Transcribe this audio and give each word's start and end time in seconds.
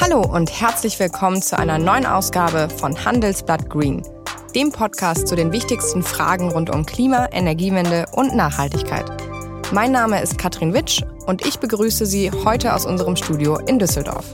Hallo 0.00 0.20
und 0.20 0.60
herzlich 0.60 1.00
willkommen 1.00 1.42
zu 1.42 1.58
einer 1.58 1.76
neuen 1.76 2.06
Ausgabe 2.06 2.68
von 2.70 3.04
Handelsblatt 3.04 3.68
Green, 3.68 4.00
dem 4.54 4.70
Podcast 4.70 5.26
zu 5.26 5.34
den 5.34 5.50
wichtigsten 5.50 6.04
Fragen 6.04 6.52
rund 6.52 6.70
um 6.70 6.86
Klima, 6.86 7.26
Energiewende 7.32 8.06
und 8.12 8.34
Nachhaltigkeit. 8.34 9.04
Mein 9.72 9.90
Name 9.90 10.22
ist 10.22 10.38
Katrin 10.38 10.72
Witsch 10.72 11.02
und 11.26 11.44
ich 11.44 11.58
begrüße 11.58 12.06
Sie 12.06 12.30
heute 12.30 12.74
aus 12.74 12.86
unserem 12.86 13.16
Studio 13.16 13.58
in 13.58 13.80
Düsseldorf. 13.80 14.24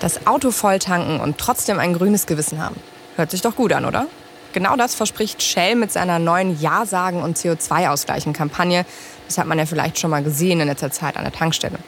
Das 0.00 0.28
Auto 0.28 0.52
volltanken 0.52 1.18
und 1.18 1.38
trotzdem 1.38 1.80
ein 1.80 1.92
grünes 1.92 2.26
Gewissen 2.26 2.62
haben. 2.62 2.76
Hört 3.16 3.32
sich 3.32 3.42
doch 3.42 3.56
gut 3.56 3.72
an, 3.72 3.84
oder? 3.84 4.06
Genau 4.54 4.76
das 4.76 4.94
verspricht 4.94 5.42
Shell 5.42 5.74
mit 5.74 5.90
seiner 5.90 6.20
neuen 6.20 6.60
Ja-Sagen 6.60 7.20
und 7.20 7.36
CO2-Ausgleichen-Kampagne. 7.36 8.86
Das 9.26 9.36
hat 9.36 9.48
man 9.48 9.58
ja 9.58 9.66
vielleicht 9.66 9.98
schon 9.98 10.10
mal 10.10 10.22
gesehen 10.22 10.60
in 10.60 10.68
letzter 10.68 10.92
Zeit 10.92 11.16
an 11.16 11.24
der 11.24 11.32
Tankstelle. 11.32 11.80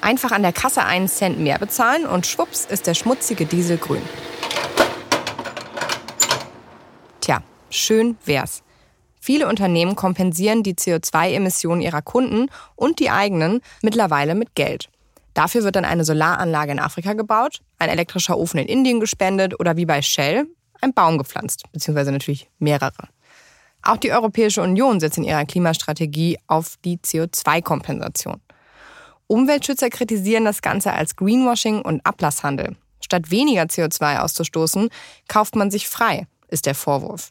Einfach 0.00 0.32
an 0.32 0.40
der 0.40 0.54
Kasse 0.54 0.84
einen 0.84 1.08
Cent 1.08 1.38
mehr 1.38 1.58
bezahlen 1.58 2.06
und 2.06 2.26
schwupps 2.26 2.64
ist 2.64 2.86
der 2.86 2.94
schmutzige 2.94 3.44
Diesel 3.44 3.76
grün. 3.76 4.00
Tja, 7.20 7.42
schön 7.68 8.16
wär's. 8.24 8.62
Viele 9.20 9.46
Unternehmen 9.46 9.94
kompensieren 9.94 10.62
die 10.62 10.76
CO2-Emissionen 10.76 11.82
ihrer 11.82 12.00
Kunden 12.00 12.46
und 12.74 13.00
die 13.00 13.10
eigenen 13.10 13.60
mittlerweile 13.82 14.34
mit 14.34 14.54
Geld. 14.54 14.88
Dafür 15.34 15.62
wird 15.62 15.76
dann 15.76 15.84
eine 15.84 16.04
Solaranlage 16.04 16.72
in 16.72 16.80
Afrika 16.80 17.12
gebaut, 17.12 17.60
ein 17.78 17.90
elektrischer 17.90 18.38
Ofen 18.38 18.60
in 18.60 18.66
Indien 18.66 18.98
gespendet 18.98 19.60
oder 19.60 19.76
wie 19.76 19.84
bei 19.84 20.00
Shell 20.00 20.46
ein 20.80 20.94
Baum 20.94 21.18
gepflanzt, 21.18 21.64
beziehungsweise 21.72 22.12
natürlich 22.12 22.50
mehrere. 22.58 23.08
Auch 23.82 23.96
die 23.96 24.12
Europäische 24.12 24.62
Union 24.62 25.00
setzt 25.00 25.18
in 25.18 25.24
ihrer 25.24 25.44
Klimastrategie 25.44 26.38
auf 26.46 26.76
die 26.84 26.98
CO2-Kompensation. 26.98 28.40
Umweltschützer 29.28 29.90
kritisieren 29.90 30.44
das 30.44 30.62
Ganze 30.62 30.92
als 30.92 31.16
Greenwashing 31.16 31.82
und 31.82 32.04
Ablasshandel. 32.04 32.76
Statt 33.00 33.30
weniger 33.30 33.62
CO2 33.62 34.20
auszustoßen, 34.20 34.88
kauft 35.28 35.54
man 35.54 35.70
sich 35.70 35.88
frei, 35.88 36.26
ist 36.48 36.66
der 36.66 36.74
Vorwurf. 36.74 37.30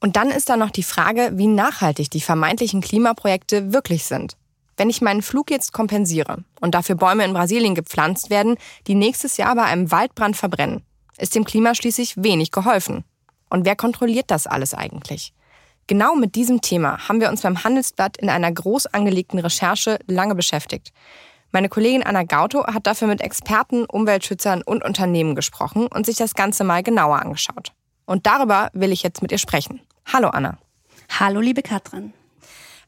Und 0.00 0.16
dann 0.16 0.30
ist 0.30 0.48
da 0.48 0.56
noch 0.56 0.70
die 0.70 0.82
Frage, 0.82 1.32
wie 1.34 1.46
nachhaltig 1.46 2.10
die 2.10 2.20
vermeintlichen 2.20 2.80
Klimaprojekte 2.80 3.72
wirklich 3.72 4.04
sind. 4.04 4.36
Wenn 4.76 4.90
ich 4.90 5.02
meinen 5.02 5.22
Flug 5.22 5.50
jetzt 5.50 5.72
kompensiere 5.72 6.44
und 6.60 6.74
dafür 6.74 6.94
Bäume 6.94 7.24
in 7.24 7.32
Brasilien 7.32 7.74
gepflanzt 7.74 8.30
werden, 8.30 8.56
die 8.86 8.94
nächstes 8.94 9.36
Jahr 9.36 9.54
bei 9.56 9.64
einem 9.64 9.90
Waldbrand 9.90 10.36
verbrennen, 10.36 10.82
ist 11.18 11.34
dem 11.34 11.44
Klima 11.44 11.74
schließlich 11.74 12.16
wenig 12.16 12.50
geholfen. 12.50 13.04
Und 13.50 13.64
wer 13.64 13.76
kontrolliert 13.76 14.30
das 14.30 14.46
alles 14.46 14.74
eigentlich? 14.74 15.32
Genau 15.86 16.14
mit 16.14 16.34
diesem 16.34 16.60
Thema 16.60 17.08
haben 17.08 17.20
wir 17.20 17.30
uns 17.30 17.42
beim 17.42 17.64
Handelsblatt 17.64 18.18
in 18.18 18.28
einer 18.28 18.52
groß 18.52 18.86
angelegten 18.86 19.38
Recherche 19.38 19.98
lange 20.06 20.34
beschäftigt. 20.34 20.92
Meine 21.50 21.70
Kollegin 21.70 22.02
Anna 22.02 22.24
Gauto 22.24 22.66
hat 22.66 22.86
dafür 22.86 23.08
mit 23.08 23.22
Experten, 23.22 23.86
Umweltschützern 23.86 24.62
und 24.62 24.84
Unternehmen 24.84 25.34
gesprochen 25.34 25.86
und 25.86 26.04
sich 26.04 26.16
das 26.16 26.34
Ganze 26.34 26.62
mal 26.62 26.82
genauer 26.82 27.22
angeschaut. 27.22 27.72
Und 28.04 28.26
darüber 28.26 28.68
will 28.74 28.92
ich 28.92 29.02
jetzt 29.02 29.22
mit 29.22 29.32
ihr 29.32 29.38
sprechen. 29.38 29.80
Hallo 30.12 30.28
Anna. 30.28 30.58
Hallo 31.18 31.40
liebe 31.40 31.62
Katrin. 31.62 32.12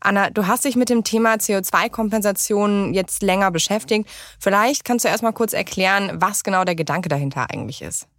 Anna, 0.00 0.28
du 0.28 0.46
hast 0.46 0.66
dich 0.66 0.76
mit 0.76 0.90
dem 0.90 1.04
Thema 1.04 1.34
CO2-Kompensation 1.34 2.92
jetzt 2.92 3.22
länger 3.22 3.50
beschäftigt. 3.50 4.08
Vielleicht 4.38 4.84
kannst 4.84 5.04
du 5.04 5.08
erst 5.08 5.22
mal 5.22 5.32
kurz 5.32 5.54
erklären, 5.54 6.10
was 6.14 6.42
genau 6.42 6.64
der 6.64 6.74
Gedanke 6.74 7.08
dahinter 7.08 7.50
eigentlich 7.50 7.80
ist. 7.80 8.09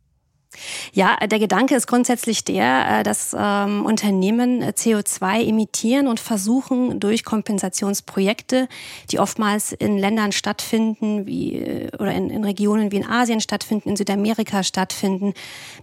Ja, 0.94 1.16
der 1.16 1.40
Gedanke 1.40 1.76
ist 1.76 1.88
grundsätzlich 1.88 2.44
der, 2.44 3.00
äh, 3.00 3.04
dass 3.04 3.36
ähm, 3.38 3.86
Unternehmen 3.86 4.62
äh, 4.62 4.74
CO2 4.76 5.48
emittieren 5.48 6.08
und 6.08 6.20
versuchen 6.20 7.00
durch 7.00 7.24
Kompensationsprojekte, 7.24 8.68
die 9.12 9.20
oftmals 9.20 9.72
in 9.72 9.98
Ländern 9.98 10.32
stattfinden, 10.32 11.26
wie 11.26 11.56
äh, 11.56 11.90
oder 11.98 12.14
in, 12.14 12.30
in 12.30 12.44
Regionen 12.44 12.92
wie 12.92 12.98
in 12.98 13.06
Asien 13.08 13.40
stattfinden, 13.40 13.90
in 13.90 13.96
Südamerika 13.96 14.64
stattfinden, 14.64 15.34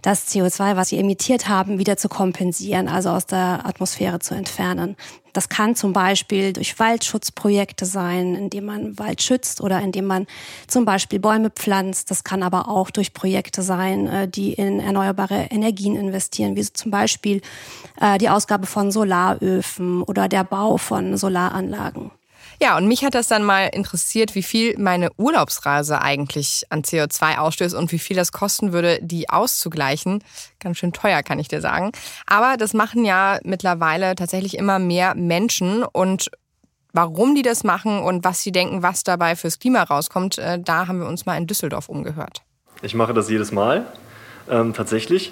das 0.01 0.27
CO2, 0.27 0.75
was 0.75 0.89
sie 0.89 0.99
emittiert 0.99 1.47
haben, 1.47 1.79
wieder 1.79 1.97
zu 1.97 2.07
kompensieren, 2.07 2.87
also 2.87 3.09
aus 3.09 3.25
der 3.25 3.65
Atmosphäre 3.65 4.19
zu 4.19 4.35
entfernen. 4.35 4.95
Das 5.33 5.49
kann 5.49 5.75
zum 5.75 5.93
Beispiel 5.93 6.53
durch 6.53 6.79
Waldschutzprojekte 6.79 7.85
sein, 7.85 8.35
indem 8.35 8.65
man 8.65 8.97
Wald 8.99 9.21
schützt 9.21 9.61
oder 9.61 9.79
indem 9.81 10.05
man 10.05 10.27
zum 10.67 10.85
Beispiel 10.85 11.19
Bäume 11.19 11.49
pflanzt. 11.49 12.11
Das 12.11 12.23
kann 12.23 12.43
aber 12.43 12.67
auch 12.67 12.89
durch 12.89 13.13
Projekte 13.13 13.61
sein, 13.61 14.07
äh, 14.07 14.27
die 14.27 14.53
in 14.53 14.79
erneuerbare 14.79 15.47
Energien 15.49 15.95
investieren, 15.95 16.55
wie 16.55 16.63
zum 16.63 16.91
Beispiel 16.91 17.41
äh, 17.99 18.17
die 18.17 18.29
Ausgabe 18.29 18.65
von 18.65 18.91
Solaröfen 18.91 20.03
oder 20.03 20.27
der 20.27 20.43
Bau 20.43 20.77
von 20.77 21.17
Solaranlagen. 21.17 22.11
Ja, 22.61 22.75
und 22.75 22.87
mich 22.87 23.05
hat 23.05 23.15
das 23.15 23.27
dann 23.27 23.43
mal 23.43 23.67
interessiert, 23.67 24.35
wie 24.35 24.43
viel 24.43 24.77
meine 24.77 25.11
Urlaubsreise 25.17 26.01
eigentlich 26.01 26.63
an 26.69 26.81
CO2 26.81 27.37
ausstößt 27.37 27.73
und 27.73 27.93
wie 27.93 27.99
viel 27.99 28.17
das 28.17 28.33
kosten 28.33 28.73
würde, 28.73 28.99
die 29.01 29.29
auszugleichen. 29.29 30.21
Ganz 30.59 30.77
schön 30.77 30.91
teuer, 30.91 31.23
kann 31.23 31.39
ich 31.39 31.47
dir 31.47 31.61
sagen. 31.61 31.91
Aber 32.27 32.57
das 32.57 32.73
machen 32.73 33.05
ja 33.05 33.39
mittlerweile 33.45 34.13
tatsächlich 34.15 34.57
immer 34.57 34.77
mehr 34.77 35.15
Menschen 35.15 35.83
und 35.83 36.31
warum 36.91 37.33
die 37.33 37.43
das 37.43 37.63
machen 37.63 37.99
und 37.99 38.25
was 38.25 38.43
sie 38.43 38.51
denken, 38.51 38.83
was 38.83 39.03
dabei 39.03 39.37
fürs 39.37 39.59
Klima 39.59 39.83
rauskommt, 39.83 40.37
äh, 40.37 40.59
da 40.59 40.87
haben 40.87 40.99
wir 40.99 41.07
uns 41.07 41.25
mal 41.25 41.37
in 41.37 41.47
Düsseldorf 41.47 41.87
umgehört. 41.87 42.41
Ich 42.81 42.93
mache 42.93 43.13
das 43.13 43.29
jedes 43.29 43.53
Mal, 43.53 43.85
ähm, 44.49 44.73
tatsächlich. 44.73 45.31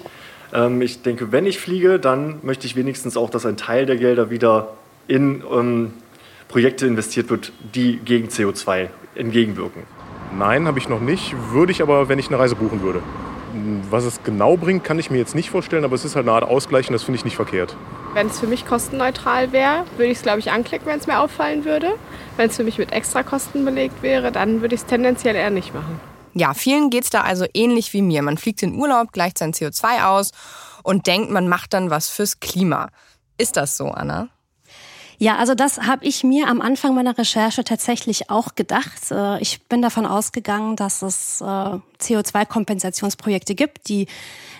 Ähm, 0.54 0.80
ich 0.80 1.02
denke, 1.02 1.30
wenn 1.30 1.44
ich 1.44 1.58
fliege, 1.58 1.98
dann 1.98 2.38
möchte 2.42 2.66
ich 2.66 2.74
wenigstens 2.74 3.18
auch, 3.18 3.28
dass 3.28 3.44
ein 3.44 3.58
Teil 3.58 3.84
der 3.84 3.96
Gelder 3.96 4.30
wieder 4.30 4.74
in 5.08 5.42
ähm, 5.50 5.92
Projekte 6.48 6.86
investiert 6.86 7.30
wird, 7.30 7.52
die 7.74 7.98
gegen 7.98 8.28
CO2 8.28 8.88
entgegenwirken? 9.14 9.82
Nein, 10.36 10.66
habe 10.66 10.78
ich 10.78 10.88
noch 10.88 11.00
nicht. 11.00 11.34
Würde 11.52 11.72
ich 11.72 11.82
aber, 11.82 12.08
wenn 12.08 12.18
ich 12.18 12.28
eine 12.28 12.38
Reise 12.38 12.56
buchen 12.56 12.82
würde. 12.82 13.02
Was 13.90 14.04
es 14.04 14.22
genau 14.22 14.56
bringt, 14.56 14.84
kann 14.84 14.98
ich 14.98 15.10
mir 15.10 15.18
jetzt 15.18 15.34
nicht 15.34 15.50
vorstellen, 15.50 15.84
aber 15.84 15.94
es 15.94 16.04
ist 16.04 16.16
halt 16.16 16.26
eine 16.26 16.34
Art 16.34 16.44
Ausgleich 16.44 16.88
und 16.88 16.92
das 16.92 17.02
finde 17.02 17.18
ich 17.18 17.24
nicht 17.24 17.36
verkehrt. 17.36 17.76
Wenn 18.12 18.26
es 18.26 18.38
für 18.38 18.46
mich 18.46 18.66
kostenneutral 18.66 19.52
wäre, 19.52 19.84
würde 19.96 20.10
ich 20.10 20.18
es, 20.18 20.22
glaube 20.22 20.38
ich, 20.38 20.50
anklicken, 20.50 20.86
wenn 20.86 20.98
es 20.98 21.06
mir 21.06 21.18
auffallen 21.18 21.64
würde. 21.64 21.94
Wenn 22.36 22.50
es 22.50 22.56
für 22.56 22.64
mich 22.64 22.78
mit 22.78 22.92
Extrakosten 22.92 23.64
belegt 23.64 24.02
wäre, 24.02 24.32
dann 24.32 24.60
würde 24.60 24.74
ich 24.74 24.82
es 24.82 24.86
tendenziell 24.86 25.34
eher 25.34 25.50
nicht 25.50 25.74
machen. 25.74 26.00
Ja, 26.34 26.54
vielen 26.54 26.90
geht 26.90 27.04
es 27.04 27.10
da 27.10 27.22
also 27.22 27.46
ähnlich 27.54 27.92
wie 27.92 28.02
mir. 28.02 28.22
Man 28.22 28.36
fliegt 28.36 28.62
in 28.62 28.74
Urlaub, 28.74 29.12
gleicht 29.12 29.38
sein 29.38 29.52
CO2 29.52 30.06
aus 30.06 30.30
und 30.82 31.06
denkt, 31.06 31.30
man 31.30 31.48
macht 31.48 31.72
dann 31.72 31.90
was 31.90 32.08
fürs 32.10 32.38
Klima. 32.40 32.90
Ist 33.38 33.56
das 33.56 33.76
so, 33.76 33.88
Anna? 33.88 34.28
Ja, 35.20 35.36
also 35.36 35.56
das 35.56 35.80
habe 35.80 36.04
ich 36.04 36.22
mir 36.22 36.46
am 36.46 36.60
Anfang 36.60 36.94
meiner 36.94 37.18
Recherche 37.18 37.64
tatsächlich 37.64 38.30
auch 38.30 38.54
gedacht. 38.54 39.10
Äh, 39.10 39.40
ich 39.40 39.66
bin 39.66 39.82
davon 39.82 40.06
ausgegangen, 40.06 40.76
dass 40.76 41.02
es 41.02 41.40
äh, 41.40 41.44
CO2-Kompensationsprojekte 41.44 43.56
gibt, 43.56 43.88
die 43.88 44.06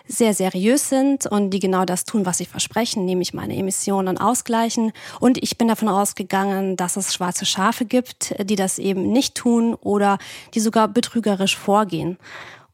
sehr 0.09 0.35
seriös 0.35 0.89
sind 0.89 1.27
und 1.27 1.51
die 1.51 1.61
genau 1.61 1.85
das 1.85 2.05
tun, 2.05 2.27
was 2.27 2.39
sie 2.39 2.47
versprechen, 2.47 3.05
nämlich 3.05 3.35
meine 3.35 3.57
Emissionen 3.57 4.19
ausgleichen. 4.19 4.93
Und 5.21 5.39
ich 5.39 5.59
bin 5.59 5.69
davon 5.69 5.89
ausgegangen, 5.89 6.77
dass 6.77 6.97
es 6.97 7.15
schwarze 7.15 7.47
Schafe 7.47 7.85
gibt, 7.85 8.35
die 8.43 8.57
das 8.57 8.81
eben 8.81 9.13
nicht 9.13 9.37
tun 9.37 9.75
oder 9.75 10.19
die 10.55 10.61
sogar 10.61 10.89
betrügerisch 10.89 11.57
vorgehen. 11.57 12.19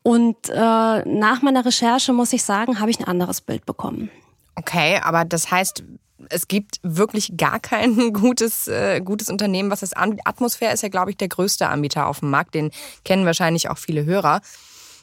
Und 0.03 0.49
äh, 0.49 0.55
nach 0.55 1.43
meiner 1.43 1.66
Recherche, 1.66 2.15
muss 2.15 2.33
ich 2.33 2.45
sagen, 2.45 2.81
habe 2.81 2.91
ich 2.91 3.01
ein 3.01 3.09
anderes 3.09 3.43
Bild 3.43 3.66
bekommen. 3.66 4.11
Okay, 4.56 5.01
aber 5.03 5.25
das 5.25 5.51
heißt, 5.51 5.83
es 6.30 6.48
gibt 6.48 6.78
wirklich 6.82 7.36
gar 7.36 7.60
kein 7.60 8.12
gutes, 8.12 8.68
äh, 8.68 9.00
gutes 9.00 9.28
Unternehmen, 9.28 9.70
was 9.70 9.80
das 9.80 9.92
anbietet. 9.92 10.26
Atmosphäre 10.26 10.72
ist 10.72 10.82
ja, 10.82 10.88
glaube 10.88 11.10
ich, 11.10 11.16
der 11.16 11.28
größte 11.28 11.68
Anbieter 11.68 12.06
auf 12.06 12.20
dem 12.20 12.30
Markt. 12.30 12.54
Den 12.54 12.70
kennen 13.04 13.26
wahrscheinlich 13.26 13.70
auch 13.70 13.78
viele 13.78 14.04
Hörer. 14.04 14.40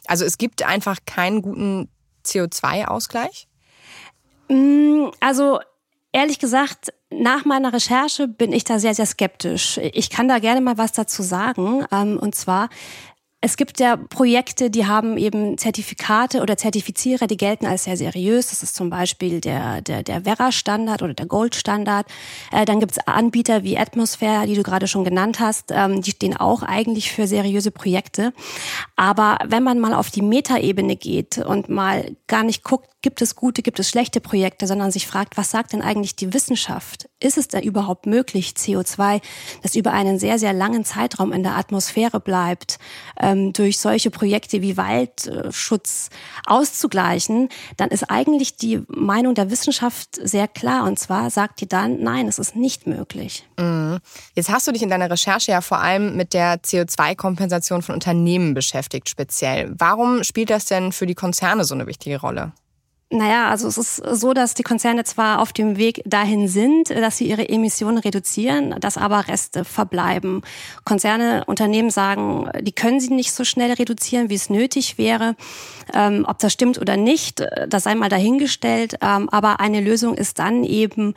Also 0.08 0.26
es 0.26 0.38
gibt 0.38 0.64
einfach 0.64 0.98
keinen 1.06 1.42
guten 1.42 1.90
CO2-Ausgleich? 2.26 3.48
Mm, 4.50 5.08
also 5.20 5.60
ehrlich 6.12 6.40
gesagt, 6.40 6.94
nach 7.10 7.46
meiner 7.46 7.74
Recherche 7.74 8.28
bin 8.28 8.54
ich 8.54 8.64
da 8.64 8.80
sehr, 8.80 8.96
sehr 8.96 9.06
skeptisch. 9.06 9.78
Ich 9.78 10.10
kann 10.10 10.28
da 10.28 10.40
gerne 10.40 10.62
mal 10.62 10.78
was 10.78 10.92
dazu 10.92 11.24
sagen. 11.24 11.86
Ähm, 11.92 12.18
und 12.18 12.36
zwar, 12.36 12.70
es 13.44 13.58
gibt 13.58 13.80
ja 13.80 13.98
Projekte, 13.98 14.70
die 14.70 14.86
haben 14.86 15.18
eben 15.18 15.58
Zertifikate 15.58 16.42
oder 16.42 16.58
Zertifizierer, 16.58 17.26
die 17.26 17.38
gelten 17.38 17.66
als 17.66 17.86
sehr 17.86 17.98
seriös. 17.98 18.52
Das 18.52 18.62
ist 18.62 18.76
zum 18.76 18.92
Beispiel 18.92 19.42
der, 19.42 19.82
der, 19.82 20.04
der 20.04 20.22
Vera-Standard 20.22 21.02
oder 21.02 21.16
der 21.16 21.26
Gold-Standard. 21.26 22.06
Äh, 22.52 22.66
dann 22.66 22.80
gibt 22.80 22.92
es 22.92 23.00
Anbieter 23.08 23.64
wie 23.64 23.80
Atmosphere, 23.80 24.46
die 24.46 24.54
du 24.54 24.62
gerade 24.62 24.88
schon 24.88 25.04
genannt 25.04 25.40
hast. 25.40 25.72
Ähm, 25.72 26.04
die 26.04 26.12
stehen 26.12 26.38
auch 26.38 26.62
eigentlich 26.62 27.12
für 27.12 27.26
seriöse 27.26 27.72
Projekte. 27.72 28.32
Aber 28.96 29.40
wenn 29.48 29.64
man 29.64 29.80
mal 29.80 29.96
auf 29.96 30.12
die 30.12 30.22
Metaebene 30.22 30.96
geht 30.96 31.40
und 31.40 31.68
mal 31.68 32.16
gar 32.28 32.44
nicht 32.44 32.64
guckt, 32.64 32.92
gibt 33.02 33.22
es 33.22 33.36
gute, 33.36 33.64
gibt 33.64 33.80
es 33.80 33.90
schlechte 33.90 34.22
Projekte, 34.22 34.68
sondern 34.68 34.92
sich 34.92 35.08
fragt, 35.08 35.36
was 35.36 35.50
sagt 35.50 35.74
denn 35.74 35.82
eigentlich 35.82 36.16
die 36.16 36.34
Wissenschaft? 36.34 37.10
Ist 37.20 37.38
es 37.38 37.48
denn 37.48 37.64
überhaupt 37.64 38.06
möglich, 38.06 38.54
CO2, 38.56 39.22
das 39.64 39.76
über 39.76 39.92
einen 39.92 40.20
sehr, 40.20 40.38
sehr 40.38 40.54
langen 40.54 40.86
Zeitraum 40.86 41.34
in 41.34 41.42
der 41.44 41.58
Atmosphäre 41.58 42.20
bleibt, 42.20 42.78
äh, 43.16 43.31
ähm, 43.32 43.54
durch 43.54 43.80
solche 43.80 44.12
Projekte 44.12 44.62
wie 44.62 44.78
Waldschutz 44.78 46.10
auszugleichen, 46.46 47.50
dann 47.78 47.90
ist 47.90 48.10
eigentlich 48.10 48.56
die 48.56 48.82
Meinung 48.88 49.36
der 49.36 49.50
Wissenschaft 49.50 50.20
sehr 50.22 50.48
klar. 50.48 50.86
Und 50.86 51.00
zwar 51.00 51.30
sagt 51.30 51.62
die 51.62 51.68
dann, 51.68 52.02
nein, 52.02 52.28
es 52.28 52.40
ist 52.40 52.56
nicht 52.56 52.88
möglich. 52.88 53.46
Mhm. 53.60 54.00
Jetzt 54.36 54.50
hast 54.50 54.68
du 54.68 54.72
dich 54.72 54.82
in 54.82 54.90
deiner 54.90 55.10
Recherche 55.10 55.52
ja 55.52 55.62
vor 55.62 55.80
allem 55.80 56.16
mit 56.16 56.34
der 56.34 56.62
CO2-Kompensation 56.62 57.82
von 57.82 57.96
Unternehmen 57.96 58.54
beschäftigt, 58.54 59.10
speziell. 59.10 59.74
Warum 59.78 60.24
spielt 60.24 60.50
das 60.50 60.66
denn 60.66 60.92
für 60.92 61.06
die 61.06 61.16
Konzerne 61.16 61.66
so 61.66 61.74
eine 61.74 61.88
wichtige 61.88 62.20
Rolle? 62.20 62.54
Naja, 63.14 63.50
also 63.50 63.68
es 63.68 63.78
ist 63.78 63.98
so, 63.98 64.34
dass 64.34 64.54
die 64.54 64.64
Konzerne 64.64 65.04
zwar 65.04 65.42
auf 65.42 65.52
dem 65.52 65.76
Weg 65.76 66.02
dahin 66.06 66.48
sind, 66.48 66.92
dass 66.92 67.18
sie 67.18 67.28
ihre 67.28 67.50
Emissionen 67.50 67.98
reduzieren, 67.98 68.74
dass 68.80 68.96
aber 68.98 69.28
Reste 69.28 69.66
verbleiben. 69.66 70.44
Konzerne, 70.86 71.44
Unternehmen 71.46 71.90
sagen, 71.90 72.50
die 72.62 72.72
können 72.72 73.02
sie 73.02 73.14
nicht 73.14 73.34
so 73.34 73.44
schnell 73.44 73.74
reduzieren, 73.74 74.30
wie 74.30 74.36
es 74.36 74.50
nötig 74.50 74.98
wäre. 74.98 75.36
Ähm, 75.94 76.26
ob 76.26 76.40
das 76.40 76.54
stimmt 76.54 76.80
oder 76.80 76.96
nicht, 76.96 77.46
das 77.68 77.84
sei 77.84 77.96
mal 77.96 78.08
dahingestellt. 78.08 78.96
Ähm, 79.02 79.28
aber 79.28 79.60
eine 79.60 79.82
Lösung 79.82 80.16
ist 80.16 80.40
dann 80.40 80.64
eben, 80.64 81.14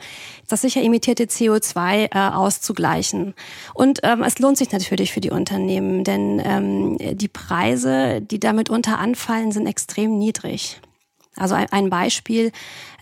das 0.49 0.63
sicher 0.63 0.83
emittierte 0.83 1.23
CO2 1.23 2.13
äh, 2.13 2.19
auszugleichen. 2.35 3.33
Und 3.73 4.01
ähm, 4.03 4.21
es 4.21 4.37
lohnt 4.39 4.57
sich 4.57 4.73
natürlich 4.73 5.13
für 5.13 5.21
die 5.21 5.31
Unternehmen, 5.31 6.03
denn 6.03 6.41
ähm, 6.43 6.97
die 7.17 7.29
Preise, 7.29 8.19
die 8.19 8.41
damit 8.41 8.69
unter 8.69 8.99
anfallen, 8.99 9.53
sind 9.53 9.65
extrem 9.65 10.17
niedrig. 10.17 10.81
Also 11.37 11.55
ein 11.55 11.89
Beispiel, 11.89 12.51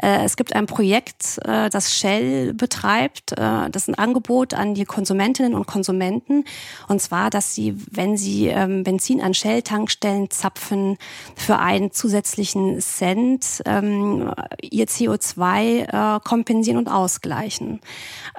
äh, 0.01 0.23
es 0.23 0.35
gibt 0.35 0.55
ein 0.55 0.65
Projekt, 0.65 1.39
äh, 1.45 1.69
das 1.69 1.93
Shell 1.93 2.53
betreibt. 2.53 3.33
Äh, 3.33 3.69
das 3.69 3.83
ist 3.83 3.89
ein 3.89 3.95
Angebot 3.95 4.53
an 4.53 4.73
die 4.73 4.85
Konsumentinnen 4.85 5.53
und 5.53 5.67
Konsumenten. 5.67 6.43
Und 6.87 7.01
zwar, 7.01 7.29
dass 7.29 7.53
sie, 7.53 7.75
wenn 7.91 8.17
sie 8.17 8.47
ähm, 8.47 8.83
Benzin 8.83 9.21
an 9.21 9.33
Shell-Tankstellen 9.33 10.31
zapfen, 10.31 10.97
für 11.35 11.59
einen 11.59 11.91
zusätzlichen 11.91 12.81
Cent 12.81 13.61
ähm, 13.65 14.31
ihr 14.61 14.87
CO2 14.87 16.19
kompensieren 16.19 16.77
und 16.77 16.87
ausgleichen. 16.87 17.79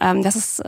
Ähm, 0.00 0.22
das 0.22 0.36
ist 0.36 0.62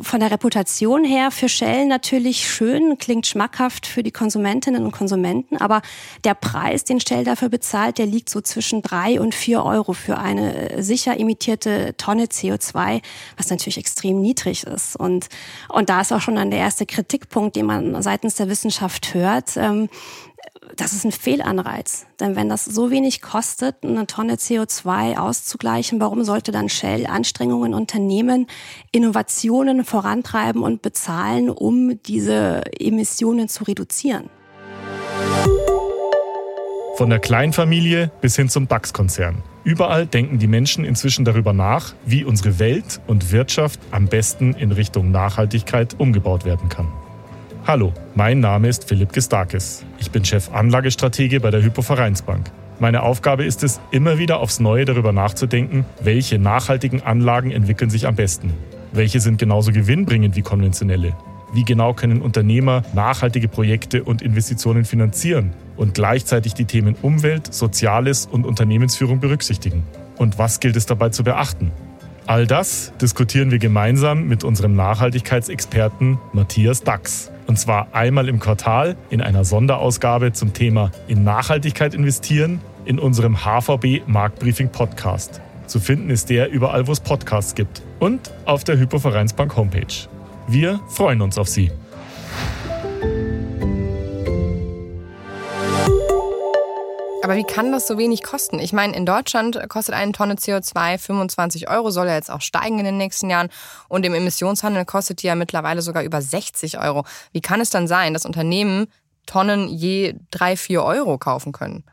von 0.00 0.20
der 0.20 0.30
Reputation 0.30 1.04
her 1.04 1.30
für 1.30 1.48
Shell 1.48 1.86
natürlich 1.86 2.48
schön, 2.48 2.98
klingt 2.98 3.26
schmackhaft 3.26 3.86
für 3.86 4.02
die 4.02 4.10
Konsumentinnen 4.10 4.84
und 4.84 4.92
Konsumenten. 4.92 5.56
Aber 5.56 5.82
der 6.24 6.34
Preis, 6.34 6.84
den 6.84 7.00
Shell 7.00 7.24
dafür 7.24 7.48
bezahlt, 7.48 7.98
der 7.98 8.06
liegt 8.06 8.30
so 8.30 8.40
zwischen 8.40 8.59
drei 8.82 9.20
und 9.20 9.34
vier 9.34 9.64
Euro 9.64 9.92
für 9.92 10.18
eine 10.18 10.70
äh, 10.70 10.82
sicher 10.82 11.18
emittierte 11.18 11.94
Tonne 11.96 12.24
CO2, 12.26 13.02
was 13.36 13.50
natürlich 13.50 13.78
extrem 13.78 14.20
niedrig 14.20 14.64
ist. 14.64 14.96
Und, 14.96 15.28
und 15.68 15.88
da 15.88 16.00
ist 16.00 16.12
auch 16.12 16.20
schon 16.20 16.36
dann 16.36 16.50
der 16.50 16.60
erste 16.60 16.86
Kritikpunkt, 16.86 17.56
den 17.56 17.66
man 17.66 18.02
seitens 18.02 18.34
der 18.34 18.48
Wissenschaft 18.48 19.14
hört. 19.14 19.56
Ähm, 19.56 19.88
das 20.76 20.92
ist 20.92 21.04
ein 21.04 21.12
Fehlanreiz. 21.12 22.06
Denn 22.20 22.36
wenn 22.36 22.48
das 22.48 22.64
so 22.64 22.90
wenig 22.90 23.22
kostet, 23.22 23.82
eine 23.82 24.06
Tonne 24.06 24.34
CO2 24.34 25.16
auszugleichen, 25.16 26.00
warum 26.00 26.24
sollte 26.24 26.52
dann 26.52 26.68
Shell 26.68 27.06
Anstrengungen 27.06 27.74
unternehmen, 27.74 28.46
Innovationen 28.92 29.84
vorantreiben 29.84 30.62
und 30.62 30.82
bezahlen, 30.82 31.50
um 31.50 32.00
diese 32.02 32.62
Emissionen 32.78 33.48
zu 33.48 33.64
reduzieren? 33.64 34.30
Von 37.00 37.08
der 37.08 37.18
Kleinfamilie 37.18 38.10
bis 38.20 38.36
hin 38.36 38.50
zum 38.50 38.68
DAX-Konzern. 38.68 39.36
Überall 39.64 40.04
denken 40.04 40.38
die 40.38 40.46
Menschen 40.46 40.84
inzwischen 40.84 41.24
darüber 41.24 41.54
nach, 41.54 41.94
wie 42.04 42.24
unsere 42.24 42.58
Welt 42.58 43.00
und 43.06 43.32
Wirtschaft 43.32 43.80
am 43.90 44.06
besten 44.06 44.52
in 44.52 44.70
Richtung 44.70 45.10
Nachhaltigkeit 45.10 45.98
umgebaut 45.98 46.44
werden 46.44 46.68
kann. 46.68 46.88
Hallo, 47.66 47.94
mein 48.14 48.40
Name 48.40 48.68
ist 48.68 48.86
Philipp 48.86 49.14
Gestakis. 49.14 49.82
Ich 49.98 50.10
bin 50.10 50.26
Chef 50.26 50.52
Anlagestratege 50.52 51.40
bei 51.40 51.50
der 51.50 51.62
Hypovereinsbank. 51.62 52.50
Meine 52.80 53.02
Aufgabe 53.02 53.46
ist 53.46 53.64
es, 53.64 53.80
immer 53.90 54.18
wieder 54.18 54.38
aufs 54.40 54.60
Neue 54.60 54.84
darüber 54.84 55.12
nachzudenken, 55.12 55.86
welche 56.02 56.38
nachhaltigen 56.38 57.02
Anlagen 57.02 57.50
entwickeln 57.50 57.88
sich 57.88 58.06
am 58.06 58.16
besten. 58.16 58.52
Welche 58.92 59.20
sind 59.20 59.38
genauso 59.38 59.72
gewinnbringend 59.72 60.36
wie 60.36 60.42
konventionelle? 60.42 61.16
Wie 61.54 61.64
genau 61.64 61.94
können 61.94 62.20
Unternehmer 62.20 62.82
nachhaltige 62.92 63.48
Projekte 63.48 64.04
und 64.04 64.20
Investitionen 64.20 64.84
finanzieren 64.84 65.54
und 65.80 65.94
gleichzeitig 65.94 66.52
die 66.52 66.66
Themen 66.66 66.94
Umwelt, 67.00 67.52
Soziales 67.52 68.26
und 68.26 68.46
Unternehmensführung 68.46 69.18
berücksichtigen? 69.18 69.82
Und 70.18 70.38
was 70.38 70.60
gilt 70.60 70.76
es 70.76 70.84
dabei 70.84 71.08
zu 71.08 71.24
beachten? 71.24 71.72
All 72.26 72.46
das 72.46 72.92
diskutieren 73.00 73.50
wir 73.50 73.58
gemeinsam 73.58 74.28
mit 74.28 74.44
unserem 74.44 74.76
Nachhaltigkeitsexperten 74.76 76.18
Matthias 76.34 76.84
Dax. 76.84 77.32
Und 77.46 77.58
zwar 77.58 77.88
einmal 77.92 78.28
im 78.28 78.38
Quartal 78.38 78.94
in 79.08 79.22
einer 79.22 79.44
Sonderausgabe 79.44 80.32
zum 80.32 80.52
Thema 80.52 80.92
in 81.08 81.24
Nachhaltigkeit 81.24 81.94
investieren 81.94 82.60
in 82.84 82.98
unserem 82.98 83.38
HVB 83.38 84.06
Marktbriefing 84.06 84.68
Podcast. 84.68 85.40
Zu 85.66 85.80
finden 85.80 86.10
ist 86.10 86.28
der 86.28 86.50
überall, 86.50 86.86
wo 86.86 86.92
es 86.92 87.00
Podcasts 87.00 87.54
gibt 87.54 87.82
und 87.98 88.30
auf 88.44 88.64
der 88.64 88.78
Hypovereinsbank 88.78 89.56
Homepage. 89.56 90.08
Wir 90.46 90.78
freuen 90.88 91.22
uns 91.22 91.38
auf 91.38 91.48
Sie. 91.48 91.70
Aber 97.30 97.38
wie 97.38 97.44
kann 97.44 97.70
das 97.70 97.86
so 97.86 97.96
wenig 97.96 98.24
kosten? 98.24 98.58
Ich 98.58 98.72
meine, 98.72 98.96
in 98.96 99.06
Deutschland 99.06 99.56
kostet 99.68 99.94
eine 99.94 100.10
Tonne 100.10 100.34
CO2 100.34 100.98
25 100.98 101.70
Euro, 101.70 101.92
soll 101.92 102.08
ja 102.08 102.16
jetzt 102.16 102.28
auch 102.28 102.40
steigen 102.40 102.80
in 102.80 102.84
den 102.84 102.96
nächsten 102.96 103.30
Jahren. 103.30 103.50
Und 103.88 104.04
im 104.04 104.14
Emissionshandel 104.14 104.84
kostet 104.84 105.22
die 105.22 105.28
ja 105.28 105.36
mittlerweile 105.36 105.80
sogar 105.80 106.02
über 106.02 106.20
60 106.20 106.80
Euro. 106.80 107.04
Wie 107.30 107.40
kann 107.40 107.60
es 107.60 107.70
dann 107.70 107.86
sein, 107.86 108.14
dass 108.14 108.26
Unternehmen 108.26 108.88
Tonnen 109.26 109.68
je 109.68 110.16
3, 110.32 110.56
4 110.56 110.82
Euro 110.82 111.18
kaufen 111.18 111.52
können? 111.52 111.84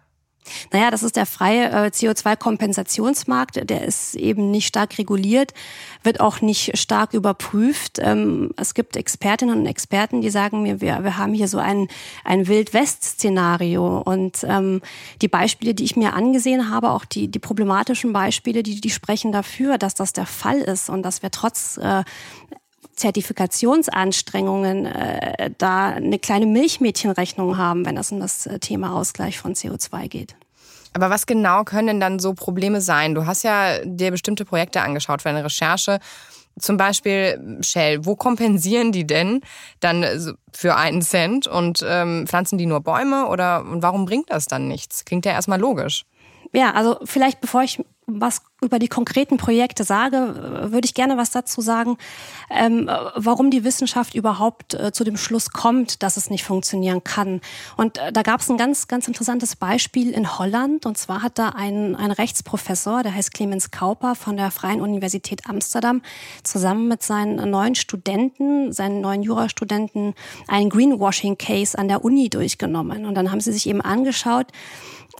Naja, 0.71 0.91
das 0.91 1.03
ist 1.03 1.15
der 1.15 1.25
freie 1.25 1.69
äh, 1.69 1.87
CO2-Kompensationsmarkt. 1.87 3.69
Der 3.69 3.83
ist 3.83 4.15
eben 4.15 4.51
nicht 4.51 4.67
stark 4.67 4.97
reguliert, 4.97 5.53
wird 6.03 6.19
auch 6.19 6.41
nicht 6.41 6.77
stark 6.77 7.13
überprüft. 7.13 7.99
Ähm, 8.01 8.51
es 8.57 8.73
gibt 8.73 8.95
Expertinnen 8.95 9.59
und 9.59 9.65
Experten, 9.65 10.21
die 10.21 10.29
sagen 10.29 10.61
mir, 10.61 10.81
wir, 10.81 11.03
wir 11.03 11.17
haben 11.17 11.33
hier 11.33 11.47
so 11.47 11.57
ein, 11.57 11.87
ein 12.23 12.47
Wild-West-Szenario. 12.47 13.99
Und 13.99 14.45
ähm, 14.47 14.81
die 15.21 15.27
Beispiele, 15.27 15.73
die 15.73 15.83
ich 15.83 15.95
mir 15.95 16.13
angesehen 16.13 16.69
habe, 16.69 16.91
auch 16.91 17.05
die, 17.05 17.27
die 17.27 17.39
problematischen 17.39 18.13
Beispiele, 18.13 18.63
die, 18.63 18.81
die 18.81 18.89
sprechen 18.89 19.31
dafür, 19.31 19.77
dass 19.77 19.95
das 19.95 20.13
der 20.13 20.25
Fall 20.25 20.59
ist 20.59 20.89
und 20.89 21.03
dass 21.03 21.21
wir 21.21 21.31
trotz 21.31 21.77
äh, 21.77 22.03
Zertifikationsanstrengungen 22.97 24.85
äh, 24.85 25.51
da 25.57 25.89
eine 25.89 26.19
kleine 26.19 26.45
Milchmädchenrechnung 26.47 27.57
haben, 27.57 27.85
wenn 27.85 27.95
es 27.95 28.11
um 28.11 28.19
das 28.19 28.45
äh, 28.45 28.59
Thema 28.59 28.93
Ausgleich 28.93 29.39
von 29.39 29.53
CO2 29.53 30.07
geht. 30.07 30.35
Aber 30.93 31.09
was 31.09 31.27
genau 31.27 31.63
können 31.63 31.87
denn 31.87 31.99
dann 31.99 32.19
so 32.19 32.33
Probleme 32.33 32.81
sein? 32.81 33.13
Du 33.13 33.25
hast 33.25 33.43
ja 33.43 33.77
dir 33.85 34.09
bestimmte 34.09 34.45
Projekte 34.45 34.81
angeschaut 34.81 35.21
für 35.21 35.29
eine 35.29 35.43
Recherche. 35.43 35.99
Zum 36.59 36.77
Beispiel 36.77 37.59
Shell. 37.61 38.03
Wo 38.03 38.15
kompensieren 38.15 38.91
die 38.91 39.05
denn 39.05 39.41
dann 39.79 40.35
für 40.51 40.75
einen 40.75 41.03
Cent 41.03 41.45
und 41.45 41.85
ähm, 41.87 42.25
pflanzen 42.25 42.57
die 42.57 42.65
nur 42.65 42.81
Bäume 42.81 43.27
oder 43.27 43.61
warum 43.63 44.05
bringt 44.05 44.31
das 44.31 44.45
dann 44.45 44.67
nichts? 44.67 45.05
Klingt 45.05 45.25
ja 45.25 45.33
erstmal 45.33 45.59
logisch. 45.59 46.05
Ja, 46.51 46.71
also 46.71 46.97
vielleicht 47.03 47.41
bevor 47.41 47.61
ich 47.61 47.79
was 48.07 48.41
über 48.61 48.79
die 48.79 48.87
konkreten 48.87 49.35
Projekte 49.35 49.83
sage, 49.83 50.69
würde 50.71 50.85
ich 50.85 50.93
gerne 50.93 51.17
was 51.17 51.29
dazu 51.29 51.59
sagen, 51.59 51.97
ähm, 52.49 52.89
warum 53.15 53.51
die 53.51 53.65
Wissenschaft 53.65 54.15
überhaupt 54.15 54.73
äh, 54.73 54.93
zu 54.93 55.03
dem 55.03 55.17
Schluss 55.17 55.51
kommt, 55.51 56.01
dass 56.01 56.15
es 56.15 56.29
nicht 56.29 56.45
funktionieren 56.45 57.03
kann. 57.03 57.41
Und 57.75 57.97
äh, 57.97 58.13
da 58.13 58.21
gab 58.23 58.39
es 58.39 58.49
ein 58.49 58.57
ganz, 58.57 58.87
ganz 58.87 59.09
interessantes 59.09 59.57
Beispiel 59.57 60.11
in 60.11 60.39
Holland. 60.39 60.85
Und 60.85 60.97
zwar 60.97 61.21
hat 61.21 61.37
da 61.37 61.49
ein, 61.49 61.95
ein 61.97 62.11
Rechtsprofessor, 62.11 63.03
der 63.03 63.13
heißt 63.13 63.33
Clemens 63.33 63.71
Kauper 63.71 64.15
von 64.15 64.37
der 64.37 64.51
Freien 64.51 64.79
Universität 64.79 65.41
Amsterdam, 65.47 66.01
zusammen 66.43 66.87
mit 66.87 67.03
seinen 67.03 67.51
neuen 67.51 67.75
Studenten, 67.75 68.71
seinen 68.71 69.01
neuen 69.01 69.21
Jurastudenten, 69.21 70.15
einen 70.47 70.69
Greenwashing-Case 70.69 71.77
an 71.77 71.89
der 71.89 72.05
Uni 72.05 72.29
durchgenommen. 72.29 73.05
Und 73.05 73.15
dann 73.15 73.31
haben 73.31 73.41
sie 73.41 73.51
sich 73.51 73.67
eben 73.67 73.81
angeschaut, 73.81 74.47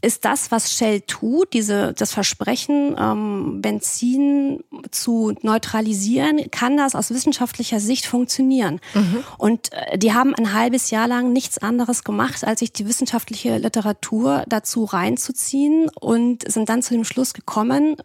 ist 0.02 0.24
das, 0.24 0.50
was 0.50 0.72
Shell 0.72 1.00
tut, 1.02 1.52
diese, 1.52 1.92
das 1.94 2.12
Versprechen, 2.12 2.96
ähm, 2.98 3.60
Benzin 3.60 4.62
zu 4.90 5.34
neutralisieren, 5.42 6.50
kann 6.50 6.76
das 6.76 6.94
aus 6.94 7.10
wissenschaftlicher 7.10 7.80
Sicht 7.80 8.06
funktionieren. 8.06 8.80
Mhm. 8.94 9.24
Und 9.38 9.72
äh, 9.72 9.98
die 9.98 10.12
haben 10.12 10.34
ein 10.34 10.52
halbes 10.52 10.90
Jahr 10.90 11.08
lang 11.08 11.32
nichts 11.32 11.58
anderes 11.58 12.04
gemacht, 12.04 12.44
als 12.44 12.60
sich 12.60 12.72
die 12.72 12.86
wissenschaftliche 12.86 13.58
Literatur 13.58 14.44
dazu 14.48 14.84
reinzuziehen 14.84 15.90
und 16.00 16.50
sind 16.50 16.68
dann 16.68 16.82
zu 16.82 16.94
dem 16.94 17.04
Schluss 17.04 17.34
gekommen, 17.34 17.96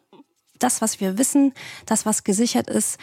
das, 0.63 0.81
was 0.81 0.99
wir 0.99 1.17
wissen, 1.17 1.53
das, 1.85 2.05
was 2.05 2.23
gesichert 2.23 2.69
ist, 2.69 2.97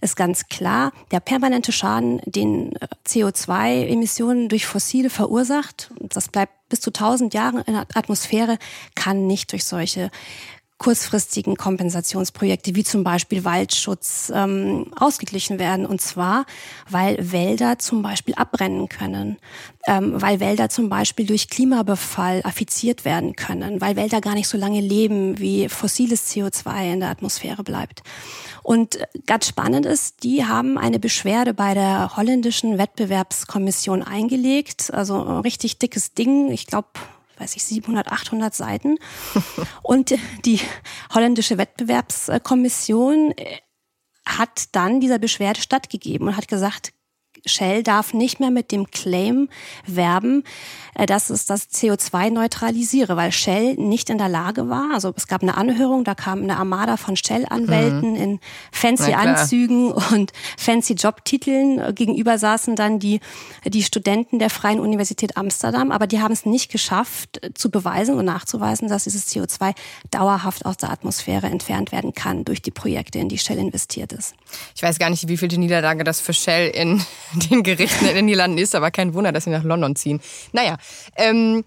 ist 0.00 0.16
ganz 0.16 0.48
klar. 0.48 0.92
Der 1.10 1.20
permanente 1.20 1.72
Schaden, 1.72 2.20
den 2.26 2.72
äh, 2.76 2.86
CO2-Emissionen 3.06 4.48
durch 4.48 4.66
Fossile 4.66 5.10
verursacht, 5.10 5.90
das 6.00 6.28
bleibt 6.28 6.52
bis 6.68 6.80
zu 6.80 6.90
1000 6.90 7.32
Jahren 7.32 7.62
in 7.62 7.74
der 7.74 7.86
Atmosphäre, 7.94 8.58
kann 8.94 9.26
nicht 9.26 9.52
durch 9.52 9.64
solche 9.64 10.10
kurzfristigen 10.78 11.56
Kompensationsprojekte 11.56 12.74
wie 12.74 12.84
zum 12.84 13.02
Beispiel 13.02 13.44
Waldschutz 13.44 14.30
ähm, 14.34 14.92
ausgeglichen 14.94 15.58
werden. 15.58 15.86
Und 15.86 16.00
zwar, 16.00 16.44
weil 16.90 17.32
Wälder 17.32 17.78
zum 17.78 18.02
Beispiel 18.02 18.34
abbrennen 18.34 18.88
können, 18.88 19.38
ähm, 19.86 20.20
weil 20.20 20.38
Wälder 20.38 20.68
zum 20.68 20.88
Beispiel 20.88 21.26
durch 21.26 21.48
Klimabefall 21.48 22.42
affiziert 22.44 23.04
werden 23.04 23.36
können, 23.36 23.80
weil 23.80 23.96
Wälder 23.96 24.20
gar 24.20 24.34
nicht 24.34 24.48
so 24.48 24.58
lange 24.58 24.80
leben, 24.80 25.38
wie 25.38 25.68
fossiles 25.68 26.30
CO2 26.30 26.92
in 26.92 27.00
der 27.00 27.08
Atmosphäre 27.08 27.64
bleibt. 27.64 28.02
Und 28.62 28.98
ganz 29.26 29.46
spannend 29.46 29.86
ist, 29.86 30.24
die 30.24 30.44
haben 30.44 30.76
eine 30.76 30.98
Beschwerde 30.98 31.54
bei 31.54 31.72
der 31.72 32.16
holländischen 32.16 32.78
Wettbewerbskommission 32.78 34.02
eingelegt. 34.02 34.92
Also 34.92 35.24
ein 35.24 35.40
richtig 35.40 35.78
dickes 35.78 36.14
Ding. 36.14 36.50
Ich 36.50 36.66
glaube, 36.66 36.88
weiß 37.38 37.56
ich, 37.56 37.64
700, 37.64 38.08
800 38.08 38.54
Seiten. 38.54 38.98
Und 39.82 40.14
die 40.44 40.60
holländische 41.14 41.58
Wettbewerbskommission 41.58 43.32
äh, 43.36 43.58
hat 44.26 44.74
dann 44.74 45.00
dieser 45.00 45.18
Beschwerde 45.18 45.60
stattgegeben 45.60 46.26
und 46.26 46.36
hat 46.36 46.48
gesagt, 46.48 46.92
Shell 47.46 47.82
darf 47.82 48.12
nicht 48.12 48.40
mehr 48.40 48.50
mit 48.50 48.72
dem 48.72 48.90
Claim 48.90 49.48
werben, 49.86 50.44
äh, 50.94 51.06
dass 51.06 51.30
es 51.30 51.46
das 51.46 51.70
CO2 51.70 52.30
neutralisiere, 52.30 53.16
weil 53.16 53.32
Shell 53.32 53.74
nicht 53.74 54.10
in 54.10 54.18
der 54.18 54.28
Lage 54.28 54.68
war. 54.68 54.90
Also 54.92 55.12
es 55.16 55.26
gab 55.26 55.42
eine 55.42 55.56
Anhörung, 55.56 56.04
da 56.04 56.14
kam 56.14 56.42
eine 56.42 56.56
Armada 56.56 56.96
von 56.96 57.16
Shell-Anwälten 57.16 58.10
mhm. 58.10 58.16
in 58.16 58.40
fancy 58.72 59.12
Anzügen 59.12 59.92
und 59.92 60.32
fancy 60.56 60.94
Jobtiteln. 60.94 61.94
Gegenüber 61.94 62.38
saßen 62.38 62.76
dann 62.76 62.98
die, 62.98 63.20
die 63.64 63.82
Studenten 63.82 64.38
der 64.38 64.50
Freien 64.50 64.80
Universität 64.80 65.36
Amsterdam, 65.36 65.92
aber 65.92 66.06
die 66.06 66.20
haben 66.20 66.32
es 66.32 66.46
nicht 66.46 66.70
geschafft 66.70 67.40
zu 67.54 67.70
beweisen 67.70 68.16
und 68.16 68.24
nachzuweisen, 68.24 68.88
dass 68.88 69.04
dieses 69.04 69.28
CO2 69.28 69.74
dauerhaft 70.10 70.66
aus 70.66 70.76
der 70.76 70.90
Atmosphäre 70.90 71.46
entfernt 71.46 71.92
werden 71.92 72.12
kann 72.12 72.44
durch 72.44 72.62
die 72.62 72.70
Projekte, 72.70 73.18
in 73.18 73.28
die 73.28 73.38
Shell 73.38 73.58
investiert 73.58 74.12
ist. 74.12 74.34
Ich 74.74 74.82
weiß 74.82 74.98
gar 74.98 75.10
nicht, 75.10 75.28
wie 75.28 75.36
viel 75.36 75.48
die 75.48 75.58
Niederlage 75.58 76.04
das 76.04 76.20
für 76.20 76.32
Shell 76.32 76.70
in 76.70 77.02
den 77.50 77.62
Gerichten 77.62 78.06
in 78.06 78.14
den 78.14 78.26
Niederlanden 78.26 78.58
ist, 78.58 78.74
aber 78.74 78.90
kein 78.90 79.14
Wunder, 79.14 79.32
dass 79.32 79.44
sie 79.44 79.50
nach 79.50 79.64
London 79.64 79.96
ziehen. 79.96 80.20
Naja, 80.52 80.76
ähm, 81.16 81.64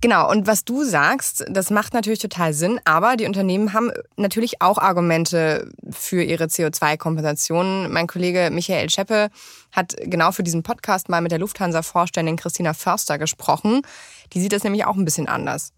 genau. 0.00 0.30
Und 0.30 0.46
was 0.46 0.64
du 0.64 0.84
sagst, 0.84 1.44
das 1.48 1.70
macht 1.70 1.94
natürlich 1.94 2.18
total 2.18 2.52
Sinn, 2.52 2.80
aber 2.84 3.16
die 3.16 3.26
Unternehmen 3.26 3.72
haben 3.72 3.90
natürlich 4.16 4.60
auch 4.60 4.78
Argumente 4.78 5.70
für 5.90 6.22
ihre 6.22 6.44
CO2-Kompensation. 6.44 7.90
Mein 7.92 8.06
Kollege 8.06 8.50
Michael 8.52 8.90
Scheppe 8.90 9.30
hat 9.72 9.96
genau 10.00 10.32
für 10.32 10.42
diesen 10.42 10.62
Podcast 10.62 11.08
mal 11.08 11.20
mit 11.20 11.32
der 11.32 11.38
Lufthansa-Vorständin 11.38 12.36
Christina 12.36 12.74
Förster 12.74 13.18
gesprochen. 13.18 13.82
Die 14.32 14.40
sieht 14.40 14.52
das 14.52 14.64
nämlich 14.64 14.84
auch 14.84 14.96
ein 14.96 15.04
bisschen 15.04 15.28
anders. 15.28 15.72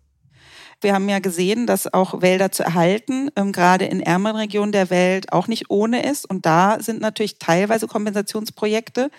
Wir 0.83 0.95
haben 0.95 1.09
ja 1.09 1.19
gesehen, 1.19 1.67
dass 1.67 1.93
auch 1.93 2.23
Wälder 2.23 2.53
zu 2.53 2.63
erhalten, 2.63 3.31
ähm, 3.37 3.53
gerade 3.53 3.85
in 3.85 4.01
ärmeren 4.01 4.37
Regionen 4.37 4.73
der 4.73 4.89
Welt, 4.91 5.33
auch 5.33 5.47
nicht 5.47 5.71
ohne 5.71 6.03
ist. 6.03 6.29
Und 6.29 6.47
da 6.47 6.79
sind 6.81 7.01
natürlich 7.01 7.39
teilweise 7.39 7.87
Kompensationsprojekte. 7.87 9.11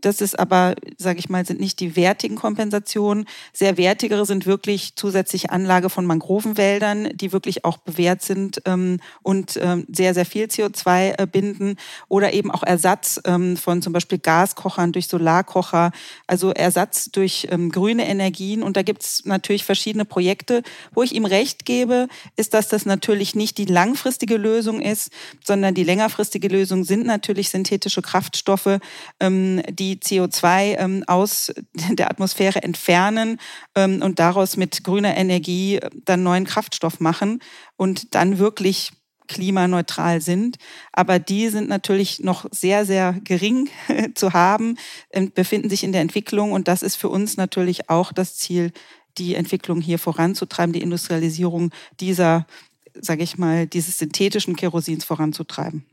Das 0.00 0.20
ist 0.20 0.38
aber, 0.38 0.74
sage 0.96 1.18
ich 1.18 1.28
mal, 1.28 1.44
sind 1.44 1.60
nicht 1.60 1.80
die 1.80 1.96
wertigen 1.96 2.36
Kompensationen. 2.36 3.26
Sehr 3.52 3.76
wertigere 3.76 4.26
sind 4.26 4.46
wirklich 4.46 4.96
zusätzliche 4.96 5.50
Anlage 5.50 5.90
von 5.90 6.06
Mangrovenwäldern, 6.06 7.10
die 7.14 7.32
wirklich 7.32 7.64
auch 7.64 7.78
bewährt 7.78 8.22
sind 8.22 8.62
ähm, 8.66 8.98
und 9.22 9.58
ähm, 9.62 9.86
sehr, 9.90 10.14
sehr 10.14 10.26
viel 10.26 10.46
CO2 10.46 11.18
äh, 11.18 11.26
binden. 11.26 11.76
Oder 12.08 12.32
eben 12.32 12.50
auch 12.50 12.62
Ersatz 12.62 13.20
ähm, 13.24 13.56
von 13.56 13.82
zum 13.82 13.92
Beispiel 13.92 14.18
Gaskochern 14.18 14.92
durch 14.92 15.08
Solarkocher, 15.08 15.92
also 16.26 16.50
Ersatz 16.50 17.10
durch 17.10 17.48
ähm, 17.50 17.70
grüne 17.70 18.06
Energien. 18.08 18.62
Und 18.62 18.76
da 18.76 18.82
gibt 18.82 19.02
es 19.02 19.24
natürlich 19.24 19.64
verschiedene 19.64 20.04
Projekte. 20.04 20.62
Wo 20.92 21.02
ich 21.02 21.14
ihm 21.14 21.24
recht 21.24 21.64
gebe, 21.64 22.08
ist, 22.36 22.54
dass 22.54 22.68
das 22.68 22.86
natürlich 22.86 23.34
nicht 23.34 23.58
die 23.58 23.64
langfristige 23.64 24.36
Lösung 24.36 24.80
ist, 24.80 25.12
sondern 25.44 25.74
die 25.74 25.84
längerfristige 25.84 26.48
Lösung 26.48 26.84
sind 26.84 27.06
natürlich 27.06 27.50
synthetische 27.50 28.02
Kraftstoffe, 28.02 28.78
ähm, 29.20 29.62
die 29.70 29.89
die 29.90 30.00
CO2 30.00 30.78
ähm, 30.78 31.04
aus 31.06 31.52
der 31.72 32.10
Atmosphäre 32.10 32.62
entfernen 32.62 33.38
ähm, 33.74 34.02
und 34.02 34.18
daraus 34.18 34.56
mit 34.56 34.84
grüner 34.84 35.16
Energie 35.16 35.76
äh, 35.76 35.90
dann 36.04 36.22
neuen 36.22 36.44
Kraftstoff 36.44 37.00
machen 37.00 37.40
und 37.76 38.14
dann 38.14 38.38
wirklich 38.38 38.92
klimaneutral 39.28 40.20
sind. 40.20 40.56
Aber 40.92 41.18
die 41.18 41.48
sind 41.48 41.68
natürlich 41.68 42.20
noch 42.20 42.46
sehr, 42.50 42.84
sehr 42.84 43.14
gering 43.24 43.68
zu 44.14 44.32
haben, 44.32 44.76
ähm, 45.12 45.32
befinden 45.32 45.70
sich 45.70 45.84
in 45.84 45.92
der 45.92 46.00
Entwicklung. 46.00 46.52
Und 46.52 46.68
das 46.68 46.82
ist 46.82 46.96
für 46.96 47.08
uns 47.08 47.36
natürlich 47.36 47.88
auch 47.88 48.12
das 48.12 48.36
Ziel, 48.36 48.72
die 49.18 49.34
Entwicklung 49.34 49.80
hier 49.80 49.98
voranzutreiben, 49.98 50.72
die 50.72 50.82
Industrialisierung 50.82 51.70
dieser, 52.00 52.46
sage 52.94 53.22
ich 53.22 53.38
mal, 53.38 53.66
dieses 53.66 53.98
synthetischen 53.98 54.56
Kerosins 54.56 55.04
voranzutreiben. 55.04 55.86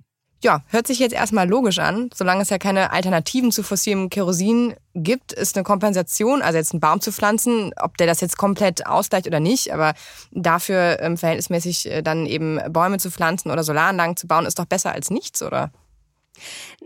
Ja, 0.43 0.61
hört 0.67 0.85
sich 0.85 0.99
jetzt 0.99 1.13
erstmal 1.13 1.49
logisch 1.49 1.79
an. 1.79 2.11
Solange 2.13 2.43
es 2.43 2.49
ja 2.49 2.59
keine 2.59 2.91
Alternativen 2.91 3.51
zu 3.51 3.63
fossilem 3.63 4.09
Kerosin 4.09 4.75
gibt, 4.93 5.33
ist 5.33 5.55
eine 5.55 5.63
Kompensation, 5.63 6.43
also 6.43 6.57
jetzt 6.57 6.73
einen 6.73 6.79
Baum 6.79 7.01
zu 7.01 7.11
pflanzen, 7.11 7.71
ob 7.79 7.97
der 7.97 8.05
das 8.05 8.21
jetzt 8.21 8.37
komplett 8.37 8.85
ausgleicht 8.85 9.25
oder 9.25 9.39
nicht, 9.39 9.73
aber 9.73 9.93
dafür 10.31 10.99
ähm, 11.01 11.17
verhältnismäßig 11.17 11.91
äh, 11.91 12.01
dann 12.03 12.27
eben 12.27 12.59
Bäume 12.71 12.99
zu 12.99 13.09
pflanzen 13.09 13.49
oder 13.49 13.63
Solaranlagen 13.63 14.15
zu 14.15 14.27
bauen, 14.27 14.45
ist 14.45 14.59
doch 14.59 14.65
besser 14.65 14.91
als 14.91 15.09
nichts, 15.09 15.41
oder? 15.41 15.71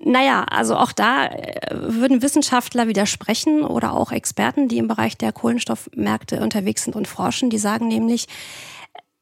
Naja, 0.01 0.45
also 0.49 0.77
auch 0.77 0.93
da 0.93 1.25
äh, 1.25 1.67
würden 1.71 2.21
Wissenschaftler 2.21 2.87
widersprechen 2.87 3.63
oder 3.63 3.93
auch 3.93 4.13
Experten, 4.13 4.69
die 4.69 4.77
im 4.77 4.87
Bereich 4.87 5.17
der 5.17 5.33
Kohlenstoffmärkte 5.33 6.39
unterwegs 6.39 6.85
sind 6.85 6.95
und 6.95 7.07
forschen, 7.07 7.49
die 7.49 7.57
sagen 7.57 7.89
nämlich, 7.89 8.27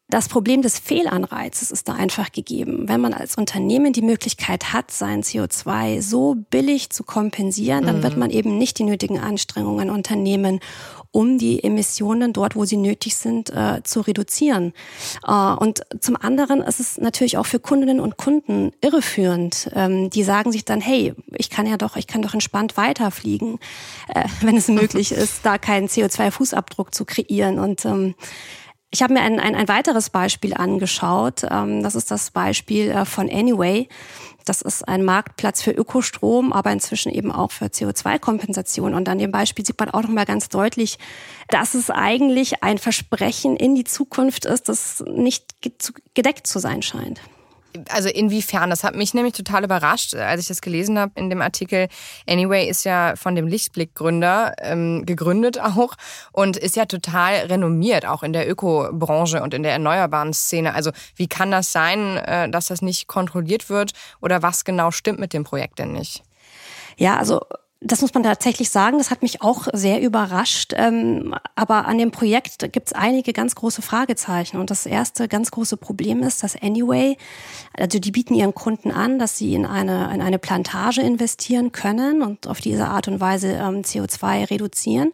das 0.10 0.28
Problem 0.28 0.64
des 0.64 0.80
Fehlanreizes 0.80 1.70
ist 1.70 1.88
da 1.88 1.94
einfach 1.94 2.32
gegeben. 2.32 2.90
Wenn 2.90 3.00
man 3.00 3.14
als 3.14 3.36
Unternehmen 3.36 3.94
die 3.94 4.02
Möglichkeit 4.02 4.74
hat, 4.74 4.90
sein 4.90 5.22
CO2 5.22 6.02
so 6.02 6.36
billig 6.50 6.90
zu 6.90 7.04
kompensieren, 7.04 7.86
dann 7.86 8.00
mhm. 8.00 8.04
wird 8.04 8.18
man 8.18 8.32
eben 8.32 8.58
nicht 8.58 8.80
die 8.80 8.86
nötigen 8.86 9.20
Anstrengungen 9.20 9.92
unternehmen, 9.92 10.62
um 11.12 11.38
die 11.38 11.64
Emissionen 11.64 12.34
dort, 12.34 12.56
wo 12.56 12.66
sie 12.66 12.78
nötig 12.78 13.16
sind, 13.18 13.52
äh, 13.52 13.84
zu 13.84 14.02
reduzieren. 14.02 14.74
Äh, 15.28 15.32
und 15.32 15.82
zum 16.00 16.16
anderen 16.16 16.62
ist 16.62 16.80
es 16.80 16.98
natürlich 16.98 17.38
auch 17.38 17.46
für 17.46 17.60
Kundinnen 17.60 18.00
und 18.00 18.18
Kunden 18.18 18.72
irreführend. 18.82 19.70
Ähm, 19.76 20.10
die 20.10 20.24
sagen 20.24 20.52
sich 20.52 20.66
dann, 20.66 20.82
hey, 20.82 21.14
ich 21.36 21.52
kann 21.52 21.68
ja 21.68 21.78
doch, 21.78 21.96
ich 21.96 22.08
kann 22.08 22.24
doch 22.24 22.34
entspannt 22.34 22.78
weiterfliegen, 22.78 23.60
äh, 24.08 24.26
wenn 24.42 24.58
es 24.58 24.70
möglich 24.70 25.12
ist, 25.12 25.46
da 25.46 25.60
keinen 25.60 25.88
CO2-Fußabdruck 25.88 26.94
zu 26.94 27.06
kreieren. 27.06 27.60
Und 27.60 27.86
ähm, 27.86 28.16
ich 28.92 29.04
habe 29.04 29.14
mir 29.14 29.22
ein, 29.22 29.40
ein, 29.40 29.56
ein 29.56 29.68
weiteres 29.68 30.10
Beispiel 30.10 30.54
angeschaut. 30.54 31.44
Ähm, 31.50 31.84
das 31.84 31.96
ist 31.96 32.10
das 32.12 32.32
Beispiel 32.32 32.90
äh, 32.90 33.06
von 33.06 33.30
Anyway. 33.30 33.88
Das 34.46 34.62
ist 34.64 34.88
ein 34.88 35.04
Marktplatz 35.04 35.62
für 35.62 35.72
Ökostrom, 35.72 36.52
aber 36.54 36.72
inzwischen 36.72 37.12
eben 37.12 37.32
auch 37.32 37.52
für 37.52 37.66
CO2-Kompensation. 37.66 38.96
Und 38.96 39.08
an 39.08 39.20
dem 39.20 39.32
Beispiel 39.32 39.64
sieht 39.64 39.80
man 39.80 39.92
auch 39.92 40.02
nochmal 40.02 40.26
ganz 40.26 40.50
deutlich, 40.50 40.98
dass 41.50 41.76
es 41.76 41.92
eigentlich 41.92 42.64
ein 42.64 42.80
Versprechen 42.80 43.56
in 43.56 43.76
die 43.76 43.84
Zukunft 43.84 44.46
ist, 44.46 44.68
das 44.68 45.04
nicht 45.08 45.54
gedeckt 46.16 46.48
zu 46.48 46.58
sein 46.58 46.82
scheint. 46.82 47.22
Also 47.90 48.10
inwiefern? 48.10 48.70
Das 48.70 48.84
hat 48.84 48.96
mich 48.96 49.14
nämlich 49.14 49.34
total 49.34 49.64
überrascht, 49.64 50.16
als 50.16 50.42
ich 50.42 50.48
das 50.48 50.62
gelesen 50.62 50.98
habe 50.98 51.12
in 51.16 51.30
dem 51.30 51.42
Artikel. 51.42 51.88
Anyway 52.28 52.68
ist 52.68 52.84
ja 52.84 53.16
von 53.16 53.36
dem 53.36 53.48
Lichtblick-Gründer 53.48 54.56
ähm, 54.62 55.06
gegründet 55.06 55.60
auch 55.60 55.96
und 56.32 56.58
ist 56.58 56.76
ja 56.76 56.86
total 56.86 57.36
renommiert, 57.46 58.06
auch 58.06 58.24
in 58.24 58.34
der 58.34 58.50
Ökobranche 58.50 59.42
und 59.42 59.54
in 59.54 59.64
der 59.64 59.74
erneuerbaren 59.74 60.34
Szene. 60.34 60.74
Also 60.74 60.92
wie 61.16 61.28
kann 61.28 61.52
das 61.52 61.72
sein, 61.72 62.18
äh, 62.18 62.50
dass 62.50 62.68
das 62.68 62.82
nicht 62.82 63.08
kontrolliert 63.08 63.70
wird 63.70 63.92
oder 64.22 64.42
was 64.42 64.66
genau 64.66 64.92
stimmt 64.92 65.20
mit 65.20 65.34
dem 65.34 65.44
Projekt 65.44 65.80
denn 65.80 65.94
nicht? 65.94 66.24
Ja, 66.98 67.18
also 67.18 67.42
das 67.82 68.02
muss 68.02 68.14
man 68.14 68.24
tatsächlich 68.24 68.70
sagen, 68.72 68.98
das 68.98 69.10
hat 69.10 69.22
mich 69.22 69.42
auch 69.42 69.68
sehr 69.72 70.02
überrascht. 70.02 70.74
Ähm, 70.76 71.34
aber 71.56 71.86
an 71.86 71.98
dem 71.98 72.12
Projekt 72.12 72.74
gibt 72.74 72.88
es 72.88 72.94
einige 72.94 73.32
ganz 73.32 73.56
große 73.56 73.82
Fragezeichen. 73.82 74.58
Und 74.58 74.70
das 74.70 74.86
erste 74.86 75.30
ganz 75.30 75.50
große 75.52 75.78
Problem 75.78 76.22
ist, 76.22 76.44
dass 76.44 76.62
Anyway, 76.62 77.16
also 77.74 78.00
die 78.00 78.12
bieten 78.12 78.36
ihren 78.36 78.54
Kunden 78.54 78.92
an, 78.92 79.18
dass 79.18 79.38
sie 79.38 79.54
in 79.54 79.66
eine, 79.66 80.14
in 80.14 80.22
eine 80.22 80.40
Plantage 80.40 81.02
investieren 81.02 81.72
können 81.72 82.22
und 82.22 82.48
auf 82.48 82.60
diese 82.60 82.88
Art 82.88 83.08
und 83.08 83.22
Weise 83.22 83.54
ähm, 83.54 83.84
CO2 83.84 84.50
reduzieren 84.50 85.14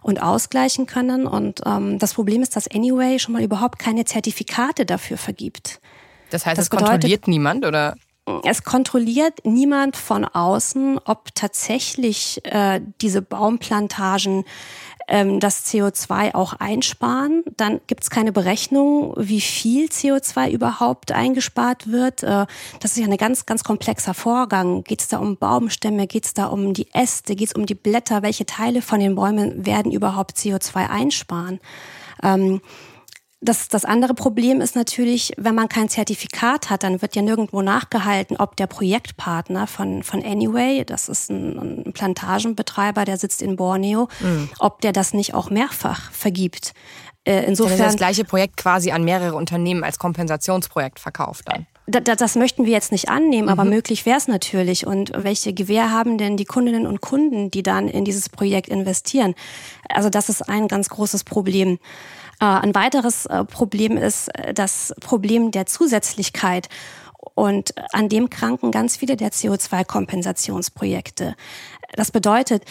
und 0.00 0.22
ausgleichen 0.22 0.86
können. 0.86 1.26
Und 1.26 1.62
ähm, 1.66 1.98
das 1.98 2.14
Problem 2.14 2.42
ist, 2.42 2.54
dass 2.54 2.70
Anyway 2.70 3.18
schon 3.18 3.32
mal 3.32 3.42
überhaupt 3.42 3.80
keine 3.80 4.04
Zertifikate 4.04 4.86
dafür 4.86 5.18
vergibt. 5.18 5.80
Das 6.30 6.46
heißt, 6.46 6.58
das 6.58 6.66
es 6.66 6.70
bedeutet, 6.70 6.90
kontrolliert 6.92 7.26
niemand 7.26 7.66
oder? 7.66 7.96
Es 8.44 8.64
kontrolliert 8.64 9.44
niemand 9.44 9.96
von 9.96 10.24
außen, 10.24 11.00
ob 11.04 11.34
tatsächlich 11.34 12.40
äh, 12.44 12.80
diese 13.00 13.22
Baumplantagen 13.22 14.44
ähm, 15.08 15.40
das 15.40 15.64
CO2 15.66 16.34
auch 16.34 16.52
einsparen. 16.52 17.42
Dann 17.56 17.80
gibt 17.86 18.02
es 18.02 18.10
keine 18.10 18.30
Berechnung, 18.30 19.14
wie 19.16 19.40
viel 19.40 19.86
CO2 19.86 20.50
überhaupt 20.50 21.12
eingespart 21.12 21.90
wird. 21.90 22.22
Äh, 22.22 22.46
das 22.80 22.92
ist 22.92 22.98
ja 22.98 23.06
ein 23.06 23.16
ganz, 23.16 23.46
ganz 23.46 23.64
komplexer 23.64 24.14
Vorgang. 24.14 24.84
Geht 24.84 25.00
es 25.00 25.08
da 25.08 25.18
um 25.18 25.36
Baumstämme? 25.36 26.06
Geht 26.06 26.26
es 26.26 26.34
da 26.34 26.46
um 26.46 26.74
die 26.74 26.88
Äste? 26.92 27.34
Geht 27.34 27.48
es 27.48 27.54
um 27.54 27.66
die 27.66 27.74
Blätter? 27.74 28.22
Welche 28.22 28.46
Teile 28.46 28.82
von 28.82 29.00
den 29.00 29.14
Bäumen 29.14 29.64
werden 29.66 29.90
überhaupt 29.90 30.36
CO2 30.36 30.88
einsparen? 30.88 31.58
Ähm, 32.22 32.60
Das, 33.40 33.68
das 33.68 33.84
andere 33.84 34.14
Problem 34.14 34.60
ist 34.60 34.74
natürlich, 34.74 35.32
wenn 35.36 35.54
man 35.54 35.68
kein 35.68 35.88
Zertifikat 35.88 36.70
hat, 36.70 36.82
dann 36.82 37.00
wird 37.02 37.14
ja 37.14 37.22
nirgendwo 37.22 37.62
nachgehalten, 37.62 38.36
ob 38.36 38.56
der 38.56 38.66
Projektpartner 38.66 39.68
von, 39.68 40.02
von 40.02 40.24
Anyway, 40.24 40.84
das 40.84 41.08
ist 41.08 41.30
ein, 41.30 41.84
ein 41.86 41.92
Plantagenbetreiber, 41.92 43.04
der 43.04 43.16
sitzt 43.16 43.40
in 43.40 43.54
Borneo, 43.54 44.08
mhm. 44.18 44.50
ob 44.58 44.80
der 44.80 44.92
das 44.92 45.14
nicht 45.14 45.34
auch 45.34 45.50
mehrfach 45.50 46.10
vergibt. 46.10 46.72
Äh, 47.28 47.44
insofern. 47.44 47.78
Das, 47.78 47.88
das 47.88 47.96
gleiche 47.96 48.24
Projekt 48.24 48.56
quasi 48.56 48.90
an 48.90 49.04
mehrere 49.04 49.36
Unternehmen 49.36 49.84
als 49.84 49.98
Kompensationsprojekt 49.98 50.98
verkauft 50.98 51.44
dann. 51.46 51.66
Das, 51.86 52.18
das 52.18 52.36
möchten 52.36 52.64
wir 52.66 52.72
jetzt 52.72 52.90
nicht 52.90 53.08
annehmen, 53.08 53.44
mhm. 53.44 53.52
aber 53.52 53.64
möglich 53.64 54.04
wäre 54.04 54.18
es 54.18 54.28
natürlich. 54.28 54.86
Und 54.86 55.12
welche 55.14 55.52
Gewähr 55.52 55.92
haben 55.92 56.18
denn 56.18 56.36
die 56.36 56.44
Kundinnen 56.44 56.86
und 56.86 57.00
Kunden, 57.00 57.50
die 57.50 57.62
dann 57.62 57.86
in 57.86 58.04
dieses 58.04 58.28
Projekt 58.28 58.68
investieren? 58.68 59.34
Also 59.88 60.10
das 60.10 60.28
ist 60.28 60.48
ein 60.48 60.68
ganz 60.68 60.88
großes 60.88 61.22
Problem. 61.24 61.78
Äh, 62.40 62.44
ein 62.44 62.74
weiteres 62.74 63.26
äh, 63.26 63.44
Problem 63.44 63.96
ist 63.96 64.28
äh, 64.28 64.54
das 64.54 64.94
Problem 65.00 65.50
der 65.50 65.66
Zusätzlichkeit. 65.66 66.68
Und 67.34 67.74
an 67.92 68.08
dem 68.08 68.30
kranken 68.30 68.70
ganz 68.70 68.96
viele 68.96 69.16
der 69.16 69.30
CO2-Kompensationsprojekte. 69.30 71.34
Das 71.94 72.10
bedeutet, 72.10 72.64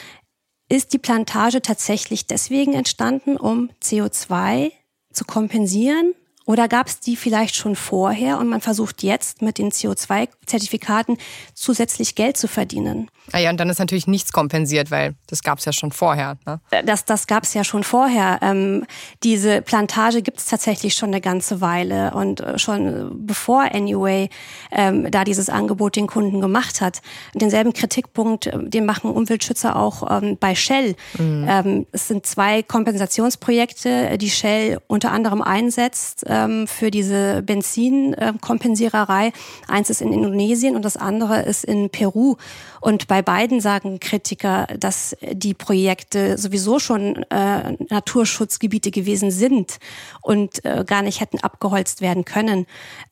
ist 0.70 0.94
die 0.94 1.00
Plantage 1.00 1.62
tatsächlich 1.62 2.28
deswegen 2.28 2.74
entstanden, 2.74 3.38
um 3.38 3.70
CO2 3.82 4.72
zu 5.12 5.26
kompensieren? 5.26 6.14
Oder 6.48 6.70
gab 6.70 6.88
es 6.88 7.02
die 7.02 7.18
vielleicht 7.18 7.56
schon 7.56 7.76
vorher 7.76 8.40
und 8.40 8.48
man 8.48 8.62
versucht 8.62 9.04
jetzt 9.04 9.42
mit 9.42 9.58
den 9.58 9.70
CO2-Zertifikaten 9.70 11.18
zusätzlich 11.54 12.16
Geld 12.16 12.38
zu 12.38 12.48
verdienen? 12.48 13.12
Ah 13.34 13.40
ja, 13.40 13.50
und 13.50 13.58
dann 13.58 13.70
ist 13.70 13.80
natürlich 13.80 14.08
nichts 14.08 14.32
kompensiert, 14.32 14.90
weil 14.90 15.16
das 15.28 15.44
gab 15.44 15.60
es 15.60 15.66
ja 15.66 15.74
schon 15.74 15.92
vorher. 15.92 16.38
Ne? 16.46 16.62
Äh, 16.72 16.86
das, 16.86 17.04
das 17.04 17.28
gab 17.28 17.44
es 17.44 17.54
ja 17.54 17.66
schon 17.66 17.84
vorher. 17.84 18.40
Ähm, 18.42 18.86
diese 19.24 19.62
Plantage 19.62 20.22
gibt 20.22 20.38
es 20.38 20.46
tatsächlich 20.46 20.94
schon 20.94 21.10
eine 21.10 21.20
ganze 21.20 21.60
Weile 21.60 22.14
und 22.14 22.40
äh, 22.40 22.58
schon 22.58 23.26
bevor 23.28 23.64
Anyway 23.74 24.30
ähm, 24.72 25.12
da 25.12 25.26
dieses 25.26 25.50
Angebot 25.50 25.98
den 25.98 26.08
Kunden 26.08 26.40
gemacht 26.40 26.80
hat. 26.80 27.02
Denselben 27.36 27.74
Kritikpunkt, 27.74 28.48
äh, 28.48 28.70
den 28.70 28.86
machen 28.86 29.12
Umweltschützer 29.12 29.76
auch 29.76 30.22
ähm, 30.22 30.38
bei 30.40 30.56
Shell. 30.56 30.96
Mhm. 31.18 31.46
Ähm, 31.50 31.88
es 31.92 32.08
sind 32.08 32.26
zwei 32.26 32.64
Kompensationsprojekte, 32.64 34.18
die 34.18 34.30
Shell 34.30 34.80
unter 34.88 35.12
anderem 35.12 35.42
einsetzt 35.42 36.26
ähm, 36.38 36.68
für 36.68 36.92
diese 36.92 37.42
Benzinkompensiererei. 37.44 39.32
Eins 39.68 39.90
ist 39.90 40.02
in 40.02 40.14
Indonesien 40.14 40.76
und 40.76 40.84
das 40.84 40.98
andere 40.98 41.42
ist 41.42 41.64
in 41.64 41.90
Peru. 41.90 42.36
Und 42.82 43.08
bei 43.08 43.22
beiden 43.22 43.60
sagen 43.60 44.00
Kritiker, 44.00 44.68
dass 44.78 45.16
die 45.32 45.54
Projekte 45.54 46.38
sowieso 46.38 46.80
schon 46.80 47.24
äh, 47.30 47.76
Naturschutzgebiete 47.90 48.92
gewesen 48.92 49.32
sind 49.32 49.78
und 50.22 50.64
äh, 50.64 50.84
gar 50.86 51.02
nicht 51.02 51.20
hätten 51.20 51.40
abgeholzt 51.40 52.02
werden 52.02 52.26
können. 52.26 52.68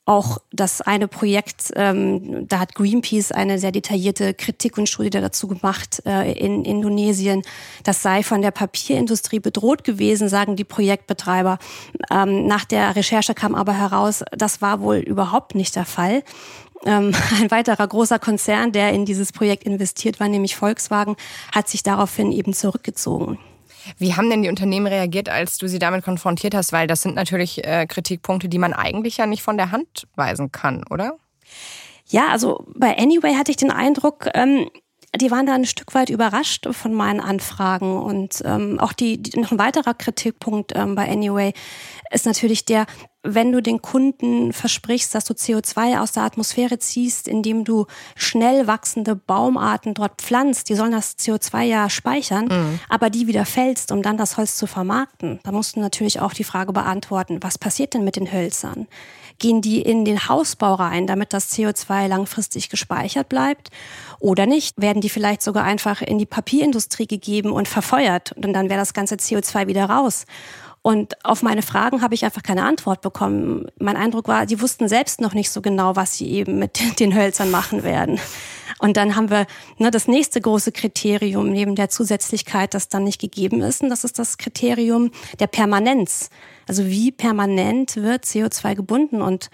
Auch 0.08 0.38
das 0.52 0.80
eine 0.82 1.08
Projekt, 1.08 1.72
ähm, 1.74 2.46
da 2.46 2.60
hat 2.60 2.76
Greenpeace 2.76 3.32
eine 3.32 3.58
sehr 3.58 3.72
detaillierte 3.72 4.34
Kritik 4.34 4.78
und 4.78 4.88
Studie 4.88 5.10
dazu 5.10 5.48
gemacht 5.48 6.00
äh, 6.06 6.30
in 6.30 6.64
Indonesien. 6.64 7.42
Das 7.82 8.02
sei 8.02 8.22
von 8.22 8.40
der 8.40 8.52
Papierindustrie 8.52 9.40
bedroht 9.40 9.82
gewesen, 9.82 10.28
sagen 10.28 10.54
die 10.54 10.62
Projektbetreiber. 10.62 11.58
Ähm, 12.08 12.46
nach 12.46 12.64
der 12.64 12.94
Recherche 12.94 13.34
kam 13.34 13.56
aber 13.56 13.72
heraus, 13.72 14.22
das 14.30 14.62
war 14.62 14.80
wohl 14.80 14.98
überhaupt 14.98 15.56
nicht 15.56 15.74
der 15.74 15.84
Fall. 15.84 16.22
Ähm, 16.84 17.12
ein 17.40 17.50
weiterer 17.50 17.88
großer 17.88 18.20
Konzern, 18.20 18.70
der 18.70 18.92
in 18.92 19.06
dieses 19.06 19.32
Projekt 19.32 19.64
investiert 19.64 20.20
war, 20.20 20.28
nämlich 20.28 20.54
Volkswagen, 20.54 21.16
hat 21.52 21.68
sich 21.68 21.82
daraufhin 21.82 22.30
eben 22.30 22.52
zurückgezogen. 22.52 23.40
Wie 23.98 24.14
haben 24.14 24.30
denn 24.30 24.42
die 24.42 24.48
Unternehmen 24.48 24.86
reagiert, 24.86 25.28
als 25.28 25.58
du 25.58 25.68
sie 25.68 25.78
damit 25.78 26.04
konfrontiert 26.04 26.54
hast? 26.54 26.72
Weil 26.72 26.86
das 26.86 27.02
sind 27.02 27.14
natürlich 27.14 27.64
äh, 27.64 27.86
Kritikpunkte, 27.86 28.48
die 28.48 28.58
man 28.58 28.72
eigentlich 28.72 29.16
ja 29.16 29.26
nicht 29.26 29.42
von 29.42 29.56
der 29.56 29.70
Hand 29.70 30.06
weisen 30.16 30.52
kann, 30.52 30.84
oder? 30.90 31.16
Ja, 32.08 32.28
also 32.28 32.64
bei 32.74 32.96
Anyway 32.96 33.34
hatte 33.34 33.50
ich 33.50 33.56
den 33.56 33.70
Eindruck, 33.70 34.28
ähm, 34.34 34.70
die 35.16 35.30
waren 35.30 35.46
da 35.46 35.54
ein 35.54 35.66
Stück 35.66 35.94
weit 35.94 36.10
überrascht 36.10 36.66
von 36.70 36.92
meinen 36.92 37.20
Anfragen. 37.20 37.98
Und 37.98 38.42
ähm, 38.44 38.78
auch 38.80 38.92
die, 38.92 39.22
die, 39.22 39.38
noch 39.38 39.52
ein 39.52 39.58
weiterer 39.58 39.94
Kritikpunkt 39.94 40.72
ähm, 40.74 40.94
bei 40.94 41.10
Anyway 41.10 41.52
ist 42.10 42.26
natürlich 42.26 42.64
der, 42.64 42.86
wenn 43.22 43.50
du 43.50 43.60
den 43.60 43.82
Kunden 43.82 44.52
versprichst, 44.52 45.14
dass 45.14 45.24
du 45.24 45.34
CO2 45.34 46.00
aus 46.00 46.12
der 46.12 46.22
Atmosphäre 46.22 46.78
ziehst, 46.78 47.26
indem 47.26 47.64
du 47.64 47.86
schnell 48.14 48.66
wachsende 48.66 49.16
Baumarten 49.16 49.94
dort 49.94 50.22
pflanzt, 50.22 50.68
die 50.68 50.74
sollen 50.74 50.92
das 50.92 51.18
CO2 51.18 51.62
ja 51.62 51.90
speichern, 51.90 52.46
mhm. 52.46 52.80
aber 52.88 53.10
die 53.10 53.26
wieder 53.26 53.44
fällst, 53.44 53.90
um 53.90 54.02
dann 54.02 54.16
das 54.16 54.36
Holz 54.36 54.56
zu 54.56 54.66
vermarkten, 54.66 55.40
da 55.42 55.52
musst 55.52 55.76
du 55.76 55.80
natürlich 55.80 56.20
auch 56.20 56.32
die 56.32 56.44
Frage 56.44 56.72
beantworten, 56.72 57.42
was 57.42 57.58
passiert 57.58 57.94
denn 57.94 58.04
mit 58.04 58.16
den 58.16 58.32
Hölzern? 58.32 58.86
Gehen 59.38 59.60
die 59.60 59.82
in 59.82 60.04
den 60.04 60.28
Hausbau 60.28 60.74
rein, 60.74 61.06
damit 61.06 61.32
das 61.32 61.52
CO2 61.52 62.08
langfristig 62.08 62.68
gespeichert 62.68 63.28
bleibt? 63.28 63.70
Oder 64.18 64.46
nicht? 64.46 64.80
Werden 64.80 65.00
die 65.02 65.10
vielleicht 65.10 65.42
sogar 65.42 65.64
einfach 65.64 66.02
in 66.02 66.18
die 66.18 66.26
Papierindustrie 66.26 67.06
gegeben 67.06 67.50
und 67.50 67.68
verfeuert? 67.68 68.32
Und 68.32 68.52
dann 68.52 68.68
wäre 68.68 68.80
das 68.80 68.94
ganze 68.94 69.16
CO2 69.16 69.66
wieder 69.66 69.86
raus. 69.86 70.24
Und 70.86 71.24
auf 71.24 71.42
meine 71.42 71.62
Fragen 71.62 72.00
habe 72.00 72.14
ich 72.14 72.24
einfach 72.24 72.44
keine 72.44 72.62
Antwort 72.62 73.00
bekommen. 73.00 73.66
Mein 73.78 73.96
Eindruck 73.96 74.28
war, 74.28 74.46
die 74.46 74.60
wussten 74.60 74.88
selbst 74.88 75.20
noch 75.20 75.34
nicht 75.34 75.50
so 75.50 75.60
genau, 75.60 75.96
was 75.96 76.16
sie 76.16 76.30
eben 76.30 76.60
mit 76.60 76.78
den 77.00 77.14
Hölzern 77.14 77.50
machen 77.50 77.82
werden. 77.82 78.20
Und 78.78 78.96
dann 78.96 79.16
haben 79.16 79.30
wir 79.30 79.46
ne, 79.78 79.90
das 79.90 80.06
nächste 80.06 80.40
große 80.40 80.72
Kriterium 80.72 81.50
neben 81.50 81.76
der 81.76 81.88
Zusätzlichkeit, 81.88 82.74
das 82.74 82.88
dann 82.88 83.04
nicht 83.04 83.20
gegeben 83.20 83.62
ist. 83.62 83.82
Und 83.82 83.88
das 83.88 84.04
ist 84.04 84.18
das 84.18 84.36
Kriterium 84.38 85.10
der 85.40 85.46
Permanenz. 85.46 86.28
Also 86.68 86.86
wie 86.86 87.10
permanent 87.10 87.96
wird 87.96 88.24
CO2 88.24 88.74
gebunden? 88.74 89.22
Und 89.22 89.48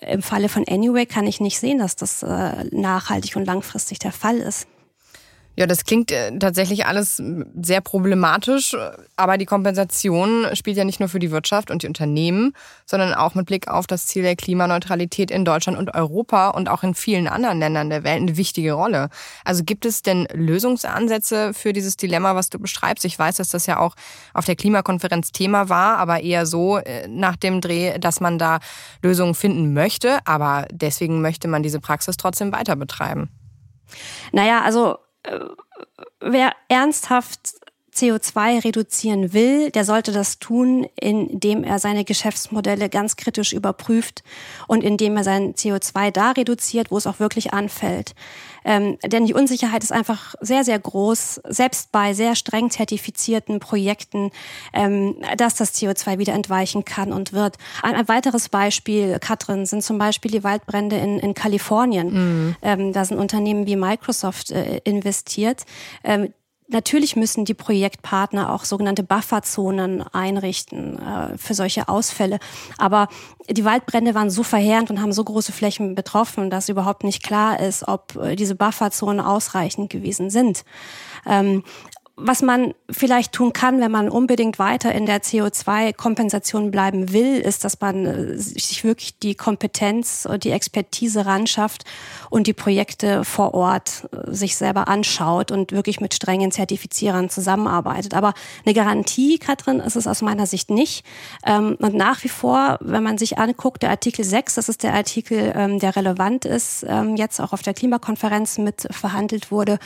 äh, 0.00 0.14
im 0.14 0.22
Falle 0.22 0.48
von 0.48 0.66
Anyway 0.66 1.04
kann 1.06 1.26
ich 1.26 1.40
nicht 1.40 1.58
sehen, 1.58 1.78
dass 1.78 1.96
das 1.96 2.22
äh, 2.22 2.64
nachhaltig 2.70 3.36
und 3.36 3.44
langfristig 3.44 3.98
der 3.98 4.12
Fall 4.12 4.38
ist. 4.38 4.66
Ja, 5.56 5.66
das 5.66 5.84
klingt 5.84 6.10
äh, 6.10 6.36
tatsächlich 6.38 6.86
alles 6.86 7.22
sehr 7.60 7.80
problematisch, 7.80 8.76
aber 9.16 9.38
die 9.38 9.44
Kompensation 9.44 10.46
spielt 10.54 10.76
ja 10.76 10.84
nicht 10.84 10.98
nur 10.98 11.08
für 11.08 11.20
die 11.20 11.30
Wirtschaft 11.30 11.70
und 11.70 11.82
die 11.82 11.86
Unternehmen, 11.86 12.54
sondern 12.86 13.14
auch 13.14 13.34
mit 13.34 13.46
Blick 13.46 13.68
auf 13.68 13.86
das 13.86 14.06
Ziel 14.06 14.22
der 14.22 14.34
Klimaneutralität 14.34 15.30
in 15.30 15.44
Deutschland 15.44 15.78
und 15.78 15.94
Europa 15.94 16.48
und 16.48 16.68
auch 16.68 16.82
in 16.82 16.94
vielen 16.94 17.28
anderen 17.28 17.60
Ländern 17.60 17.88
der 17.88 18.02
Welt 18.02 18.22
eine 18.22 18.36
wichtige 18.36 18.72
Rolle. 18.72 19.10
Also 19.44 19.62
gibt 19.64 19.86
es 19.86 20.02
denn 20.02 20.26
Lösungsansätze 20.32 21.54
für 21.54 21.72
dieses 21.72 21.96
Dilemma, 21.96 22.34
was 22.34 22.50
du 22.50 22.58
beschreibst? 22.58 23.04
Ich 23.04 23.18
weiß, 23.18 23.36
dass 23.36 23.48
das 23.48 23.66
ja 23.66 23.78
auch 23.78 23.94
auf 24.32 24.46
der 24.46 24.56
Klimakonferenz 24.56 25.30
Thema 25.30 25.68
war, 25.68 25.98
aber 25.98 26.20
eher 26.20 26.46
so 26.46 26.78
äh, 26.78 27.06
nach 27.06 27.36
dem 27.36 27.60
Dreh, 27.60 27.98
dass 27.98 28.20
man 28.20 28.38
da 28.38 28.58
Lösungen 29.02 29.34
finden 29.34 29.72
möchte, 29.72 30.18
aber 30.24 30.66
deswegen 30.72 31.20
möchte 31.22 31.46
man 31.46 31.62
diese 31.62 31.78
Praxis 31.78 32.16
trotzdem 32.16 32.52
weiter 32.52 32.74
betreiben. 32.74 33.30
Naja, 34.32 34.62
also 34.62 34.98
wer 36.20 36.52
ernsthaft 36.68 37.54
CO2 37.94 38.64
reduzieren 38.64 39.32
will, 39.32 39.70
der 39.70 39.84
sollte 39.84 40.12
das 40.12 40.38
tun, 40.38 40.86
indem 41.00 41.64
er 41.64 41.78
seine 41.78 42.04
Geschäftsmodelle 42.04 42.88
ganz 42.88 43.16
kritisch 43.16 43.52
überprüft 43.52 44.22
und 44.66 44.82
indem 44.82 45.16
er 45.16 45.24
sein 45.24 45.54
CO2 45.54 46.10
da 46.10 46.32
reduziert, 46.32 46.90
wo 46.90 46.98
es 46.98 47.06
auch 47.06 47.20
wirklich 47.20 47.52
anfällt. 47.52 48.14
Ähm, 48.64 48.98
denn 49.04 49.26
die 49.26 49.34
Unsicherheit 49.34 49.82
ist 49.82 49.92
einfach 49.92 50.34
sehr, 50.40 50.64
sehr 50.64 50.78
groß, 50.78 51.42
selbst 51.48 51.92
bei 51.92 52.14
sehr 52.14 52.34
streng 52.34 52.70
zertifizierten 52.70 53.60
Projekten, 53.60 54.30
ähm, 54.72 55.16
dass 55.36 55.54
das 55.54 55.74
CO2 55.74 56.18
wieder 56.18 56.32
entweichen 56.32 56.84
kann 56.84 57.12
und 57.12 57.32
wird. 57.32 57.58
Ein, 57.82 57.94
ein 57.94 58.08
weiteres 58.08 58.48
Beispiel, 58.48 59.18
Katrin, 59.20 59.66
sind 59.66 59.82
zum 59.82 59.98
Beispiel 59.98 60.30
die 60.30 60.44
Waldbrände 60.44 60.96
in, 60.96 61.18
in 61.18 61.34
Kalifornien. 61.34 62.12
Mhm. 62.12 62.56
Ähm, 62.62 62.92
da 62.92 63.04
sind 63.04 63.18
Unternehmen 63.18 63.66
wie 63.66 63.76
Microsoft 63.76 64.50
äh, 64.50 64.80
investiert. 64.84 65.64
Natürlich 66.68 67.14
müssen 67.14 67.44
die 67.44 67.52
Projektpartner 67.52 68.50
auch 68.50 68.64
sogenannte 68.64 69.02
Bufferzonen 69.02 70.02
einrichten 70.02 70.98
äh, 70.98 71.36
für 71.36 71.52
solche 71.52 71.88
Ausfälle. 71.88 72.38
Aber 72.78 73.08
die 73.50 73.66
Waldbrände 73.66 74.14
waren 74.14 74.30
so 74.30 74.42
verheerend 74.42 74.90
und 74.90 75.02
haben 75.02 75.12
so 75.12 75.24
große 75.24 75.52
Flächen 75.52 75.94
betroffen, 75.94 76.48
dass 76.48 76.70
überhaupt 76.70 77.04
nicht 77.04 77.22
klar 77.22 77.60
ist, 77.60 77.86
ob 77.86 78.16
äh, 78.16 78.34
diese 78.34 78.54
Bufferzonen 78.54 79.20
ausreichend 79.20 79.90
gewesen 79.90 80.30
sind. 80.30 80.64
Ähm, 81.26 81.64
was 82.16 82.42
man 82.42 82.74
vielleicht 82.88 83.32
tun 83.32 83.52
kann, 83.52 83.80
wenn 83.80 83.90
man 83.90 84.08
unbedingt 84.08 84.60
weiter 84.60 84.92
in 84.92 85.04
der 85.04 85.20
CO2-Kompensation 85.20 86.70
bleiben 86.70 87.12
will, 87.12 87.38
ist, 87.38 87.64
dass 87.64 87.80
man 87.80 88.06
äh, 88.06 88.38
sich 88.38 88.84
wirklich 88.84 89.18
die 89.18 89.34
Kompetenz 89.34 90.24
und 90.30 90.44
die 90.44 90.52
Expertise 90.52 91.26
ranschafft 91.26 91.84
und 92.30 92.46
die 92.46 92.52
Projekte 92.52 93.24
vor 93.24 93.52
Ort 93.54 94.08
äh, 94.12 94.32
sich 94.32 94.56
selber 94.56 94.86
anschaut 94.86 95.50
und 95.50 95.72
wirklich 95.72 96.00
mit 96.00 96.14
strengen 96.14 96.52
Zertifizierern 96.52 97.30
zusammenarbeitet. 97.30 98.14
Aber 98.14 98.34
eine 98.64 98.74
Garantie, 98.74 99.38
Katrin, 99.38 99.80
ist 99.80 99.96
es 99.96 100.06
aus 100.06 100.22
meiner 100.22 100.46
Sicht 100.46 100.70
nicht. 100.70 101.04
Ähm, 101.44 101.76
und 101.80 101.94
nach 101.94 102.22
wie 102.22 102.28
vor, 102.28 102.78
wenn 102.80 103.02
man 103.02 103.18
sich 103.18 103.38
anguckt, 103.38 103.82
der 103.82 103.90
Artikel 103.90 104.24
6, 104.24 104.54
das 104.54 104.68
ist 104.68 104.84
der 104.84 104.94
Artikel, 104.94 105.52
ähm, 105.56 105.80
der 105.80 105.96
relevant 105.96 106.44
ist, 106.44 106.86
ähm, 106.88 107.16
jetzt 107.16 107.40
auch 107.40 107.52
auf 107.52 107.62
der 107.62 107.74
Klimakonferenz 107.74 108.58
mit 108.58 108.86
verhandelt 108.92 109.50
wurde, 109.50 109.80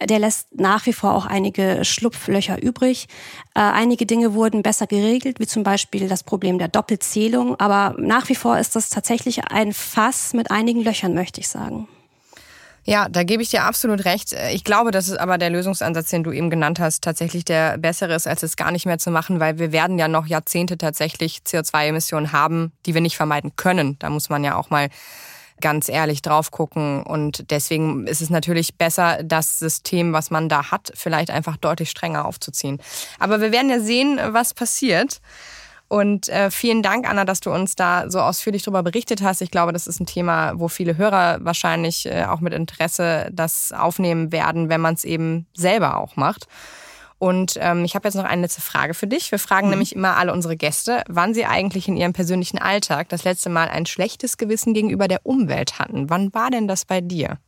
der 0.00 0.20
lässt 0.20 0.46
nach 0.54 0.86
wie 0.86 0.92
vor 0.92 1.14
auch 1.14 1.26
einige 1.26 1.71
Schlupflöcher 1.84 2.62
übrig. 2.62 3.06
Äh, 3.54 3.60
einige 3.60 4.06
Dinge 4.06 4.34
wurden 4.34 4.62
besser 4.62 4.86
geregelt, 4.86 5.40
wie 5.40 5.46
zum 5.46 5.62
Beispiel 5.62 6.08
das 6.08 6.22
Problem 6.22 6.58
der 6.58 6.68
Doppelzählung. 6.68 7.58
Aber 7.58 7.94
nach 7.98 8.28
wie 8.28 8.34
vor 8.34 8.58
ist 8.58 8.76
das 8.76 8.88
tatsächlich 8.88 9.44
ein 9.50 9.72
Fass 9.72 10.32
mit 10.32 10.50
einigen 10.50 10.82
Löchern, 10.82 11.14
möchte 11.14 11.40
ich 11.40 11.48
sagen. 11.48 11.88
Ja, 12.84 13.08
da 13.08 13.22
gebe 13.22 13.42
ich 13.42 13.50
dir 13.50 13.62
absolut 13.62 14.04
recht. 14.04 14.34
Ich 14.52 14.64
glaube, 14.64 14.90
dass 14.90 15.06
es 15.06 15.16
aber 15.16 15.38
der 15.38 15.50
Lösungsansatz, 15.50 16.10
den 16.10 16.24
du 16.24 16.32
eben 16.32 16.50
genannt 16.50 16.80
hast, 16.80 17.04
tatsächlich 17.04 17.44
der 17.44 17.78
bessere 17.78 18.14
ist, 18.14 18.26
als 18.26 18.42
es 18.42 18.56
gar 18.56 18.72
nicht 18.72 18.86
mehr 18.86 18.98
zu 18.98 19.12
machen, 19.12 19.38
weil 19.38 19.58
wir 19.58 19.70
werden 19.70 19.98
ja 20.00 20.08
noch 20.08 20.26
Jahrzehnte 20.26 20.76
tatsächlich 20.78 21.42
CO2-Emissionen 21.46 22.32
haben, 22.32 22.72
die 22.84 22.94
wir 22.94 23.00
nicht 23.00 23.16
vermeiden 23.16 23.52
können. 23.54 23.96
Da 24.00 24.10
muss 24.10 24.30
man 24.30 24.42
ja 24.42 24.56
auch 24.56 24.70
mal 24.70 24.88
ganz 25.62 25.88
ehrlich 25.88 26.20
drauf 26.20 26.50
gucken. 26.50 27.02
Und 27.02 27.50
deswegen 27.50 28.06
ist 28.06 28.20
es 28.20 28.28
natürlich 28.28 28.76
besser, 28.76 29.22
das 29.22 29.58
System, 29.58 30.12
was 30.12 30.30
man 30.30 30.50
da 30.50 30.70
hat, 30.70 30.92
vielleicht 30.94 31.30
einfach 31.30 31.56
deutlich 31.56 31.88
strenger 31.88 32.26
aufzuziehen. 32.26 32.78
Aber 33.18 33.40
wir 33.40 33.52
werden 33.52 33.70
ja 33.70 33.80
sehen, 33.80 34.20
was 34.22 34.52
passiert. 34.52 35.22
Und 35.88 36.30
äh, 36.30 36.50
vielen 36.50 36.82
Dank, 36.82 37.06
Anna, 37.06 37.26
dass 37.26 37.40
du 37.40 37.52
uns 37.52 37.76
da 37.76 38.10
so 38.10 38.20
ausführlich 38.20 38.62
darüber 38.62 38.82
berichtet 38.82 39.22
hast. 39.22 39.42
Ich 39.42 39.50
glaube, 39.50 39.72
das 39.72 39.86
ist 39.86 40.00
ein 40.00 40.06
Thema, 40.06 40.52
wo 40.56 40.68
viele 40.68 40.96
Hörer 40.96 41.38
wahrscheinlich 41.42 42.06
äh, 42.06 42.24
auch 42.24 42.40
mit 42.40 42.54
Interesse 42.54 43.28
das 43.30 43.72
aufnehmen 43.72 44.32
werden, 44.32 44.70
wenn 44.70 44.80
man 44.80 44.94
es 44.94 45.04
eben 45.04 45.46
selber 45.52 45.98
auch 45.98 46.16
macht. 46.16 46.46
Und 47.22 47.56
ähm, 47.60 47.84
ich 47.84 47.94
habe 47.94 48.08
jetzt 48.08 48.16
noch 48.16 48.24
eine 48.24 48.42
letzte 48.42 48.62
Frage 48.62 48.94
für 48.94 49.06
dich. 49.06 49.30
Wir 49.30 49.38
fragen 49.38 49.68
mhm. 49.68 49.74
nämlich 49.74 49.94
immer 49.94 50.16
alle 50.16 50.32
unsere 50.32 50.56
Gäste, 50.56 51.04
wann 51.08 51.34
sie 51.34 51.44
eigentlich 51.46 51.86
in 51.86 51.96
ihrem 51.96 52.12
persönlichen 52.12 52.58
Alltag 52.58 53.10
das 53.10 53.22
letzte 53.22 53.48
Mal 53.48 53.68
ein 53.68 53.86
schlechtes 53.86 54.38
Gewissen 54.38 54.74
gegenüber 54.74 55.06
der 55.06 55.20
Umwelt 55.22 55.78
hatten. 55.78 56.10
Wann 56.10 56.34
war 56.34 56.50
denn 56.50 56.66
das 56.66 56.84
bei 56.84 57.00
dir? 57.00 57.38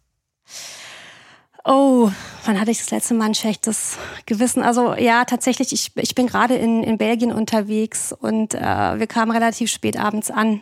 Oh, 1.65 2.09
wann 2.45 2.61
hatte 2.61 2.71
ich 2.71 2.79
das 2.79 2.93
letzte 2.93 3.15
Mal 3.15 3.25
ein 3.25 3.35
schlechtes 3.35 3.99
Gewissen? 4.27 4.63
Also 4.63 4.95
ja, 4.95 5.25
tatsächlich, 5.25 5.73
ich, 5.73 5.91
ich 5.97 6.15
bin 6.15 6.29
gerade 6.29 6.55
in, 6.55 6.85
in 6.85 6.97
Belgien 6.97 7.33
unterwegs 7.33 8.13
und 8.13 8.55
äh, 8.55 8.61
wir 8.61 9.09
kamen 9.09 9.33
relativ 9.33 9.73
spät 9.73 9.99
abends 9.99 10.31
an. 10.31 10.61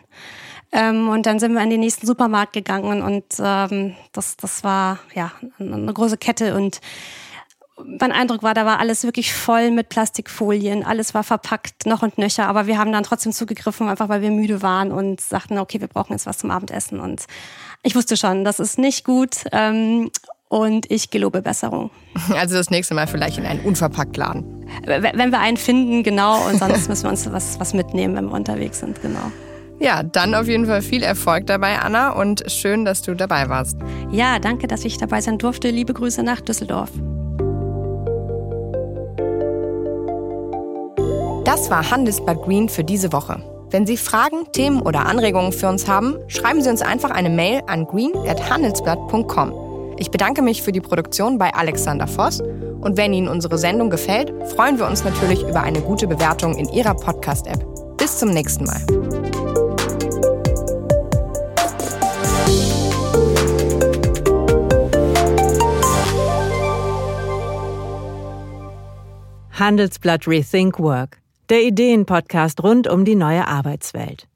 Ähm, 0.71 1.09
und 1.09 1.27
dann 1.27 1.37
sind 1.37 1.53
wir 1.53 1.61
in 1.61 1.69
den 1.69 1.81
nächsten 1.81 2.07
Supermarkt 2.07 2.53
gegangen 2.53 3.03
und 3.03 3.25
ähm, 3.39 3.93
das, 4.11 4.37
das 4.37 4.63
war 4.63 4.97
ja 5.13 5.31
eine 5.59 5.93
große 5.93 6.17
Kette 6.17 6.55
und 6.55 6.81
mein 7.83 8.11
Eindruck 8.11 8.43
war, 8.43 8.53
da 8.53 8.65
war 8.65 8.79
alles 8.79 9.03
wirklich 9.03 9.33
voll 9.33 9.71
mit 9.71 9.89
Plastikfolien, 9.89 10.83
alles 10.83 11.13
war 11.13 11.23
verpackt, 11.23 11.85
noch 11.85 12.03
und 12.03 12.17
nöcher, 12.17 12.47
aber 12.47 12.67
wir 12.67 12.77
haben 12.77 12.91
dann 12.91 13.03
trotzdem 13.03 13.31
zugegriffen, 13.31 13.89
einfach 13.89 14.09
weil 14.09 14.21
wir 14.21 14.31
müde 14.31 14.61
waren 14.61 14.91
und 14.91 15.19
sagten, 15.21 15.57
okay, 15.57 15.81
wir 15.81 15.87
brauchen 15.87 16.13
jetzt 16.13 16.25
was 16.25 16.37
zum 16.37 16.51
Abendessen 16.51 16.99
und 16.99 17.25
ich 17.81 17.95
wusste 17.95 18.15
schon, 18.15 18.45
das 18.45 18.59
ist 18.59 18.77
nicht 18.77 19.03
gut. 19.03 19.37
Ähm, 19.51 20.11
und 20.49 20.91
ich 20.91 21.09
gelobe 21.09 21.41
Besserung. 21.41 21.89
Also 22.35 22.55
das 22.55 22.69
nächste 22.69 22.93
Mal 22.93 23.07
vielleicht 23.07 23.39
in 23.39 23.45
einen 23.45 23.61
Unverpacktladen. 23.61 24.67
Wenn 24.85 25.31
wir 25.31 25.39
einen 25.39 25.57
finden, 25.57 26.03
genau, 26.03 26.47
und 26.47 26.59
sonst 26.59 26.87
müssen 26.87 27.05
wir 27.05 27.09
uns 27.09 27.31
was, 27.31 27.59
was 27.59 27.73
mitnehmen, 27.73 28.15
wenn 28.15 28.25
wir 28.25 28.33
unterwegs 28.33 28.79
sind, 28.79 29.01
genau. 29.01 29.31
Ja, 29.79 30.03
dann 30.03 30.35
auf 30.35 30.47
jeden 30.47 30.67
Fall 30.67 30.83
viel 30.83 31.01
Erfolg 31.01 31.47
dabei, 31.47 31.79
Anna, 31.79 32.11
und 32.11 32.43
schön, 32.51 32.85
dass 32.85 33.01
du 33.01 33.15
dabei 33.15 33.49
warst. 33.49 33.77
Ja, 34.11 34.37
danke, 34.37 34.67
dass 34.67 34.85
ich 34.85 34.99
dabei 34.99 35.21
sein 35.21 35.39
durfte. 35.39 35.71
Liebe 35.71 35.93
Grüße 35.93 36.21
nach 36.21 36.39
Düsseldorf. 36.39 36.91
Das 41.45 41.69
war 41.69 41.91
Handelsblatt 41.91 42.41
Green 42.41 42.69
für 42.69 42.83
diese 42.83 43.11
Woche. 43.11 43.43
Wenn 43.69 43.85
Sie 43.85 43.97
Fragen, 43.97 44.51
Themen 44.53 44.81
oder 44.81 45.07
Anregungen 45.07 45.51
für 45.51 45.67
uns 45.67 45.87
haben, 45.87 46.15
schreiben 46.27 46.61
Sie 46.61 46.69
uns 46.69 46.81
einfach 46.81 47.11
eine 47.11 47.29
Mail 47.29 47.61
an 47.67 47.85
green@handelsblatt.com. 47.85 49.95
Ich 49.97 50.09
bedanke 50.09 50.41
mich 50.41 50.61
für 50.61 50.71
die 50.71 50.79
Produktion 50.79 51.37
bei 51.37 51.53
Alexander 51.53 52.07
Voss 52.07 52.39
und 52.39 52.97
wenn 52.97 53.13
Ihnen 53.13 53.27
unsere 53.27 53.57
Sendung 53.57 53.89
gefällt, 53.89 54.31
freuen 54.55 54.79
wir 54.79 54.87
uns 54.87 55.03
natürlich 55.03 55.43
über 55.43 55.61
eine 55.61 55.81
gute 55.81 56.07
Bewertung 56.07 56.55
in 56.55 56.69
Ihrer 56.69 56.93
Podcast-App. 56.93 57.97
Bis 57.97 58.19
zum 58.19 58.29
nächsten 58.29 58.65
Mal. 58.65 58.81
Handelsblatt 69.53 70.27
Rethink 70.27 70.79
Work, 70.79 71.19
der 71.53 71.61
Ideenpodcast 71.61 72.63
rund 72.63 72.87
um 72.87 73.05
die 73.05 73.13
neue 73.13 73.47
Arbeitswelt. 73.47 74.27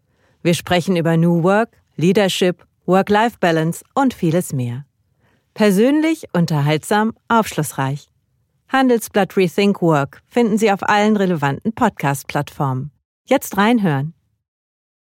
Wir 0.44 0.54
sprechen 0.54 0.96
über 0.96 1.18
New 1.18 1.42
Work, 1.42 1.70
Leadership, 1.96 2.64
Work-Life-Balance 2.86 3.84
und 3.96 4.14
vieles 4.14 4.54
mehr. 4.54 4.86
Persönlich, 5.56 6.28
unterhaltsam, 6.34 7.14
aufschlussreich. 7.28 8.08
Handelsblatt 8.70 9.36
Rethink 9.36 9.82
Work 9.82 10.22
finden 10.28 10.60
Sie 10.60 10.72
auf 10.72 10.88
allen 10.88 11.18
relevanten 11.18 11.74
Podcast-Plattformen. 11.74 12.92
Jetzt 13.26 13.58
reinhören. 13.58 14.14